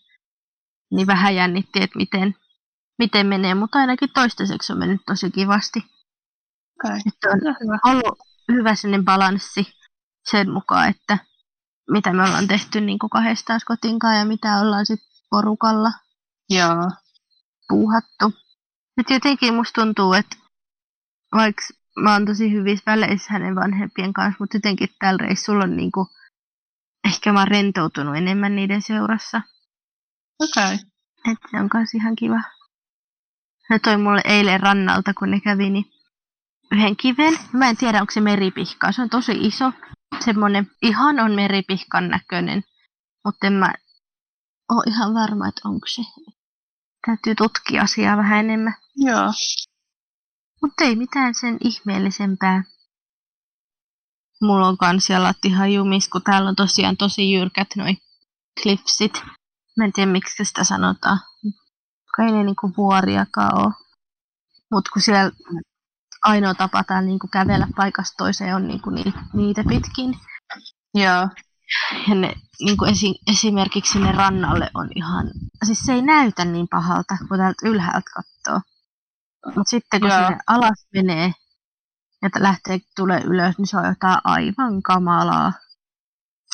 Niin 0.91 1.07
vähän 1.07 1.35
jännitti, 1.35 1.81
että 1.83 1.97
miten, 1.97 2.35
miten 2.99 3.27
menee, 3.27 3.55
mutta 3.55 3.77
ainakin 3.79 4.09
toistaiseksi 4.13 4.73
on 4.73 4.79
mennyt 4.79 5.01
tosi 5.05 5.31
kivasti. 5.31 5.79
Okei. 6.85 7.01
Että 7.07 7.29
on 7.29 7.39
No 7.43 7.55
hyvä. 7.63 7.79
ollut, 7.85 8.19
hyvä 8.51 8.75
sellainen 8.75 9.05
balanssi 9.05 9.73
sen 10.29 10.51
mukaan, 10.51 10.89
että 10.89 11.17
mitä 11.91 12.13
me 12.13 12.23
ollaan 12.23 12.47
tehty 12.47 12.81
niin 12.81 12.99
kuin 12.99 13.09
kahdestaan 13.09 13.59
kotinkaan 13.65 14.17
ja 14.17 14.25
mitä 14.25 14.59
ollaan 14.59 14.85
sitten 14.85 15.07
porukalla 15.29 15.91
Joo. 16.49 16.91
puuhattu. 17.69 18.33
Nyt 18.97 19.09
jotenkin 19.09 19.53
musta 19.53 19.81
tuntuu, 19.81 20.13
että 20.13 20.35
vaikka 21.35 21.61
mä 21.99 22.13
oon 22.13 22.25
tosi 22.25 22.51
hyvissä 22.51 22.83
väleissä 22.85 23.33
hänen 23.33 23.55
vanhempien 23.55 24.13
kanssa, 24.13 24.37
mutta 24.39 24.57
jotenkin 24.57 24.89
tällä 24.99 25.17
reissulla 25.17 25.63
on 25.63 25.77
niinku, 25.77 26.07
ehkä 27.07 27.33
mä 27.33 27.39
oon 27.39 27.47
rentoutunut 27.47 28.15
enemmän 28.15 28.55
niiden 28.55 28.81
seurassa. 28.81 29.41
Okei. 30.39 30.75
Okay. 30.75 30.77
Että 31.31 31.47
se 31.51 31.59
on 31.59 31.69
kans 31.69 31.93
ihan 31.93 32.15
kiva. 32.15 32.41
Ne 33.69 33.79
toi 33.79 33.97
mulle 33.97 34.21
eilen 34.25 34.59
rannalta, 34.59 35.13
kun 35.13 35.31
ne 35.31 35.39
kävi, 35.39 35.69
niin 35.69 35.85
yhden 36.71 36.95
kiven. 36.95 37.33
Mä 37.53 37.69
en 37.69 37.77
tiedä, 37.77 38.01
onko 38.01 38.11
se 38.11 38.21
meripihka. 38.21 38.91
Se 38.91 39.01
on 39.01 39.09
tosi 39.09 39.31
iso. 39.31 39.71
Semmonen 40.25 40.71
ihan 40.81 41.19
on 41.19 41.31
meripihkan 41.31 42.09
näköinen. 42.09 42.63
Mutta 43.25 43.47
en 43.47 43.53
mä 43.53 43.73
oo 44.71 44.83
ihan 44.87 45.13
varma, 45.13 45.47
että 45.47 45.61
onko 45.65 45.87
se. 45.87 46.01
Täytyy 47.05 47.35
tutkia 47.35 47.81
asiaa 47.81 48.17
vähän 48.17 48.39
enemmän. 48.39 48.73
Joo. 48.95 49.33
Mutta 50.61 50.83
ei 50.83 50.95
mitään 50.95 51.35
sen 51.35 51.57
ihmeellisempää. 51.63 52.63
Mulla 54.41 54.67
on 54.67 54.77
kans 54.77 55.07
jumis, 55.73 56.09
kun 56.09 56.21
täällä 56.21 56.49
on 56.49 56.55
tosiaan 56.55 56.97
tosi 56.97 57.31
jyrkät 57.31 57.67
noi 57.75 57.97
klipsit. 58.63 59.23
Mä 59.77 59.85
en 59.85 59.93
tiedä, 59.93 60.11
miksi 60.11 60.45
sitä 60.45 60.63
sanotaan. 60.63 61.19
Kun 62.15 62.25
ei 62.25 62.31
ne 62.31 62.43
niinku 62.43 62.73
vuoriakaan 62.77 63.59
oo. 63.59 63.71
Mut 64.71 64.89
kun 64.89 65.01
siellä 65.01 65.31
ainoa 66.23 66.53
tapa 66.53 66.83
täällä 66.83 67.07
niinku 67.07 67.27
kävellä 67.27 67.67
paikasta 67.75 68.15
toiseen 68.17 68.55
on 68.55 68.67
niinku 68.67 68.89
ni, 68.89 69.03
niitä 69.33 69.63
pitkin. 69.67 70.19
Joo. 70.93 71.29
Ja 72.07 72.15
ne, 72.15 72.33
niinku 72.59 72.85
esi, 72.85 73.15
esimerkiksi 73.27 73.91
sinne 73.93 74.11
rannalle 74.11 74.69
on 74.73 74.89
ihan... 74.95 75.31
Siis 75.65 75.79
se 75.79 75.93
ei 75.93 76.01
näytä 76.01 76.45
niin 76.45 76.67
pahalta, 76.71 77.17
kun 77.27 77.37
täältä 77.37 77.69
ylhäältä 77.69 78.11
katsoo. 78.13 78.74
Mutta 79.45 79.69
sitten 79.69 79.99
kun 80.01 80.09
Joo. 80.09 80.19
sinne 80.19 80.37
alas 80.47 80.87
menee 80.93 81.31
ja 82.21 82.29
t- 82.29 82.41
lähtee 82.41 82.79
tulee 82.95 83.21
ylös, 83.21 83.57
niin 83.57 83.67
se 83.67 83.77
on 83.77 83.85
jotain 83.85 84.17
aivan 84.23 84.81
kamalaa. 84.81 85.53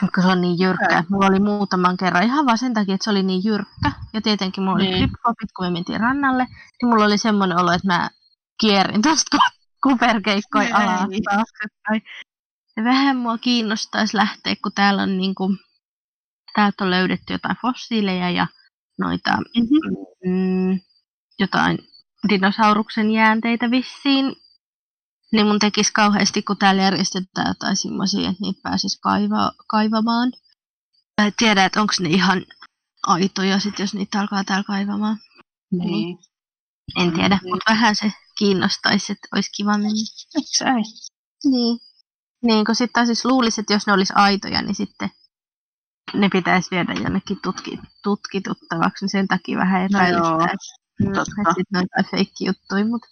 Koska 0.02 0.22
se 0.22 0.28
on 0.28 0.42
niin 0.42 0.60
jyrkkä. 0.60 0.86
Okei. 0.86 1.10
Mulla 1.10 1.26
oli 1.28 1.40
muutaman 1.40 1.98
kerran 1.98 2.24
ihan 2.24 2.46
vaan 2.46 2.58
sen 2.58 2.74
takia, 2.74 2.96
että 2.96 3.04
se 3.04 3.10
oli 3.10 3.24
niin 3.24 3.42
jyrkkä. 3.46 3.92
Ja 4.14 4.22
tietenkin 4.22 4.64
mulla 4.64 4.76
oli 4.76 4.84
Niin. 4.84 5.10
flip-flopit, 5.10 5.50
kun 5.58 5.66
me 5.66 5.70
mentiin 5.72 6.00
rannalle. 6.00 6.44
Niin 6.46 6.90
mulla 6.90 7.06
oli 7.06 7.18
semmoinen 7.18 7.60
olo, 7.60 7.72
että 7.72 7.88
mä 7.88 8.10
kierin 8.62 9.02
tosta 9.02 9.38
kuperkeikkoi 9.84 10.66
Ei. 10.66 10.72
alas 10.72 11.00
taaksepäin. 11.26 12.02
Ja 12.78 12.84
vähän 12.84 13.18
mua 13.18 13.38
kiinnostaisi 13.38 14.18
lähteä, 14.18 14.56
kun 14.64 14.72
täällä 14.76 15.02
on 15.04 15.18
niinku, 15.18 15.56
täältä 16.56 16.84
on 16.84 16.90
löydetty 16.90 17.34
jotain 17.34 17.56
fossiileja 17.62 18.30
ja 18.30 18.48
noita 19.00 19.32
Mm-hmm. 19.32 20.32
mm, 20.34 20.80
jotain 21.40 21.78
dinosauruksen 22.30 23.12
jäänteitä 23.12 23.72
vissiin. 23.72 24.36
Niin 25.32 25.48
mun 25.48 25.60
tekisi 25.60 25.94
kauheasti, 25.94 26.42
kun 26.42 26.58
täällä 26.58 26.82
järjestetään 26.82 27.48
jotain 27.48 27.76
semmoisia, 27.76 28.30
että 28.30 28.42
niitä 28.42 28.60
pääsis 28.64 29.00
kaiva, 29.00 29.52
kaivamaan. 29.68 30.32
Mä 31.22 31.28
en 31.28 31.34
tiedä, 31.38 31.66
että 31.66 31.82
onko 31.82 31.94
ne 32.00 32.10
ihan 32.10 32.46
aitoja 33.08 33.60
sit, 33.60 33.80
jos 33.80 33.94
niitä 33.94 34.20
alkaa 34.20 34.44
täällä 34.44 34.64
kaivamaan. 34.64 35.18
Niin. 35.72 36.18
En 37.00 37.12
tiedä, 37.14 37.40
Mm. 37.44 37.50
mutta 37.50 37.72
vähän 37.72 37.96
se 37.96 38.12
kiinnostaisi, 38.38 39.12
että 39.12 39.28
olisi 39.36 39.52
kiva 39.56 39.72
mennä. 39.78 40.04
Miksi 40.36 40.64
ei? 40.64 40.84
Niin. 41.52 41.80
Niin, 42.44 42.66
kun 42.66 42.76
sitten 42.76 43.06
siis 43.06 43.26
luulisi, 43.26 43.62
että 43.62 43.74
jos 43.74 43.88
ne 43.88 43.94
olisi 43.94 44.14
aitoja, 44.16 44.62
niin 44.62 44.76
sitten 44.76 45.10
ne 46.14 46.30
pitäisi 46.30 46.72
viedä 46.72 46.94
jonnekin 46.94 47.40
tutki, 47.44 47.80
tutkituttavaksi, 48.04 49.06
niin 49.06 49.10
sen 49.10 49.28
takia 49.28 49.58
vähän 49.58 49.82
No 49.82 50.00
epäilystää, 50.00 50.32
joo, 50.32 50.42
että 50.44 50.56
mm, 50.56 50.81
totta. 51.14 51.54
sitten 51.56 51.82
jotain 51.82 52.12
feikkijuttuja, 52.12 52.86
mutta 52.86 53.08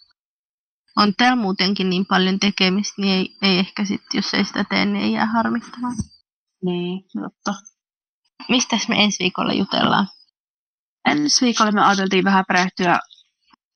on 0.96 1.14
täällä 1.14 1.42
muutenkin 1.42 1.90
niin 1.90 2.06
paljon 2.06 2.40
tekemistä, 2.40 3.02
niin 3.02 3.14
ei, 3.14 3.36
ei 3.42 3.58
ehkä 3.58 3.84
sitten, 3.84 4.18
jos 4.18 4.34
ei 4.34 4.44
sitä 4.44 4.64
tee, 4.64 4.84
niin 4.84 5.04
ei 5.04 5.12
jää 5.12 5.26
harmittamaan. 5.26 5.94
Niin, 6.64 7.04
totta. 7.22 7.54
Mistäs 8.48 8.88
me 8.88 9.04
ensi 9.04 9.16
viikolla 9.20 9.52
jutellaan? 9.52 10.08
Ensi 11.08 11.44
viikolla 11.44 11.72
me 11.72 11.84
ajateltiin 11.84 12.24
vähän 12.24 12.44
perehtyä 12.48 12.98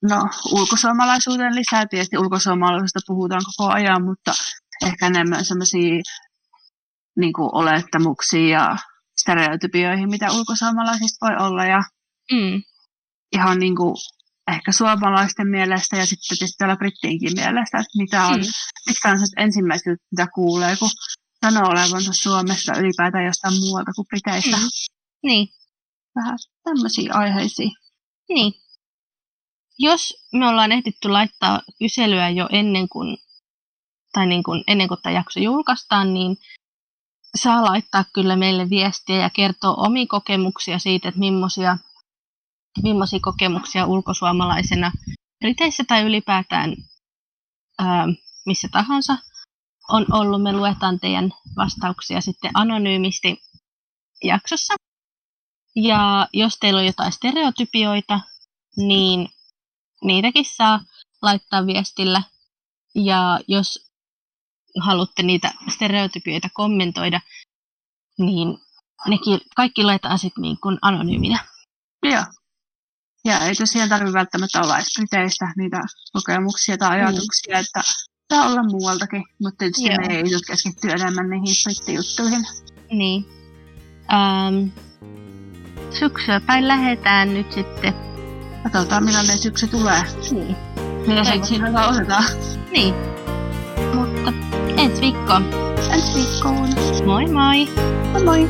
no, 0.03 0.29
ulkosuomalaisuuteen 0.53 1.55
lisää. 1.55 1.87
Tietysti 1.87 2.19
ulkosuomalaisuudesta 2.19 3.01
puhutaan 3.07 3.43
koko 3.57 3.73
ajan, 3.73 4.05
mutta 4.05 4.33
ehkä 4.87 5.07
enemmän 5.07 5.45
sellaisia 5.45 6.03
niin 7.17 7.33
olettamuksia 7.37 8.49
ja 8.49 8.77
stereotypioihin, 9.21 10.11
mitä 10.11 10.33
ulkosuomalaisista 10.33 11.27
voi 11.27 11.47
olla. 11.47 11.64
Ja 11.64 11.83
Mm. 12.33 12.62
Ihan 13.35 13.59
niin 13.59 13.77
kuin, 13.77 13.94
ehkä 14.53 14.73
suomalaisten 14.73 15.49
mielestä 15.49 15.97
ja 15.97 16.07
sitten 16.07 16.29
tietysti 16.29 16.57
täällä 16.59 16.77
brittiinkin 16.77 17.33
mielestä, 17.35 17.79
että 17.79 17.99
mitä 17.99 18.27
on, 18.27 18.40
Mm. 18.40 18.47
mitkä 18.88 19.11
on 19.11 19.18
se 19.18 19.25
ensimmäiset 19.42 19.99
mitä 20.11 20.27
kuulee, 20.35 20.77
kun 20.77 20.90
sanoo 21.44 21.68
olevansa 21.70 22.12
Suomessa 22.12 22.73
ylipäätään 22.79 23.25
jostain 23.25 23.55
muualta 23.61 23.92
kuin 23.97 24.07
Briteistä. 24.07 24.57
Mm. 24.57 24.68
Niin, 25.23 25.49
Vähän 26.16 26.38
tämmöisiä 26.64 27.12
aiheisia. 27.14 27.70
niin. 28.29 28.53
Jos 29.79 30.14
me 30.33 30.49
ollaan 30.49 30.73
ehditty 30.73 31.09
laittaa 31.09 31.61
kyselyä 31.79 32.29
jo 32.29 32.49
ennen 32.53 32.88
kuin, 32.88 33.16
tai 34.12 34.27
niin 34.27 34.42
kuin, 34.42 34.64
ennen 34.66 34.88
kuin 34.88 35.01
tämä 35.03 35.12
jakso 35.14 35.40
julkaistaan, 35.40 36.14
niin 36.14 36.37
saa 37.37 37.64
laittaa 37.64 38.05
kyllä 38.14 38.37
meille 38.37 38.70
viestiä 38.70 39.16
ja 39.16 39.31
kertoa 39.31 39.75
omia 39.75 40.07
kokemuksia 40.09 40.79
siitä, 40.79 41.09
että 41.09 41.18
millaisia, 41.18 41.77
millaisia 42.83 43.19
kokemuksia 43.23 43.87
ulkosuomalaisena 43.87 44.93
Briteissä 45.41 45.85
tai 45.89 46.03
ylipäätään 46.03 46.77
ää, 47.79 48.07
missä 48.47 48.69
tahansa 48.73 49.17
on 49.89 50.07
ollut. 50.13 50.43
Me 50.43 50.53
luetaan 50.53 51.01
teidän 51.01 51.31
vastauksia 51.57 52.21
sitten 52.21 52.51
anonyymisti 52.55 53.43
jaksossa. 54.25 54.75
Ja 55.77 56.29
jos 56.33 56.57
teillä 56.61 56.81
on 56.81 56.87
jotain 56.87 57.13
stereotypioita, 57.13 58.21
niin 58.77 59.29
niitäkin 60.05 60.45
saa 60.45 60.81
laittaa 61.23 61.67
viestillä. 61.67 62.23
Ja 62.95 63.41
jos 63.49 63.91
haluatte 64.81 65.23
niitä 65.23 65.53
stereotypioita 65.75 66.49
kommentoida, 66.55 67.21
niin 68.19 68.59
nekin 69.07 69.41
kaikki 69.57 69.85
laitetaan 69.85 70.19
sitten 70.19 70.43
niin 70.43 70.59
anonyyminä. 70.83 71.45
Joo. 72.03 72.25
Ja 73.25 73.39
ei 73.39 73.55
tosiaan 73.55 73.89
tarvitse 73.89 74.19
välttämättä 74.19 74.61
olla 74.61 74.77
edes 74.77 74.89
Briteistä 74.99 75.53
niitä 75.57 75.81
kokemuksia 76.13 76.79
tai 76.79 77.01
ajatuksia, 77.01 77.59
että 77.59 77.83
saa 78.33 78.47
olla 78.47 78.63
muualtakin, 78.63 79.25
mutta 79.43 79.59
tietysti 79.59 79.89
Joo. 79.89 79.97
me 79.99 80.17
ei 80.17 80.23
nyt 80.23 80.47
keskittyä 80.47 80.93
enemmän 80.93 81.31
niihin 81.31 81.55
brittijuttuihin. 81.65 82.47
Niin. 82.91 83.25
Ähm, 84.13 84.69
syksyä 85.91 86.41
päin 86.41 86.69
lähetään 86.69 87.35
nyt 87.35 87.53
sitten. 87.53 87.95
Katsotaan 88.63 89.05
millainen 89.05 89.39
syksy 89.39 89.67
tulee. 89.67 90.03
Niin. 90.31 90.57
Mitä 91.07 91.07
Toivotaan. 91.07 91.45
se 91.45 91.49
siinä 91.49 91.87
otetaan. 91.89 92.25
niin. 92.73 92.95
Mutta 93.95 94.33
ensi 94.77 95.01
viikkoon. 95.01 95.45
Ensi 95.93 96.15
viikkoon. 96.15 96.69
Moi 97.07 97.27
moi! 97.27 97.69
Moi 98.13 98.25
moi! 98.25 98.49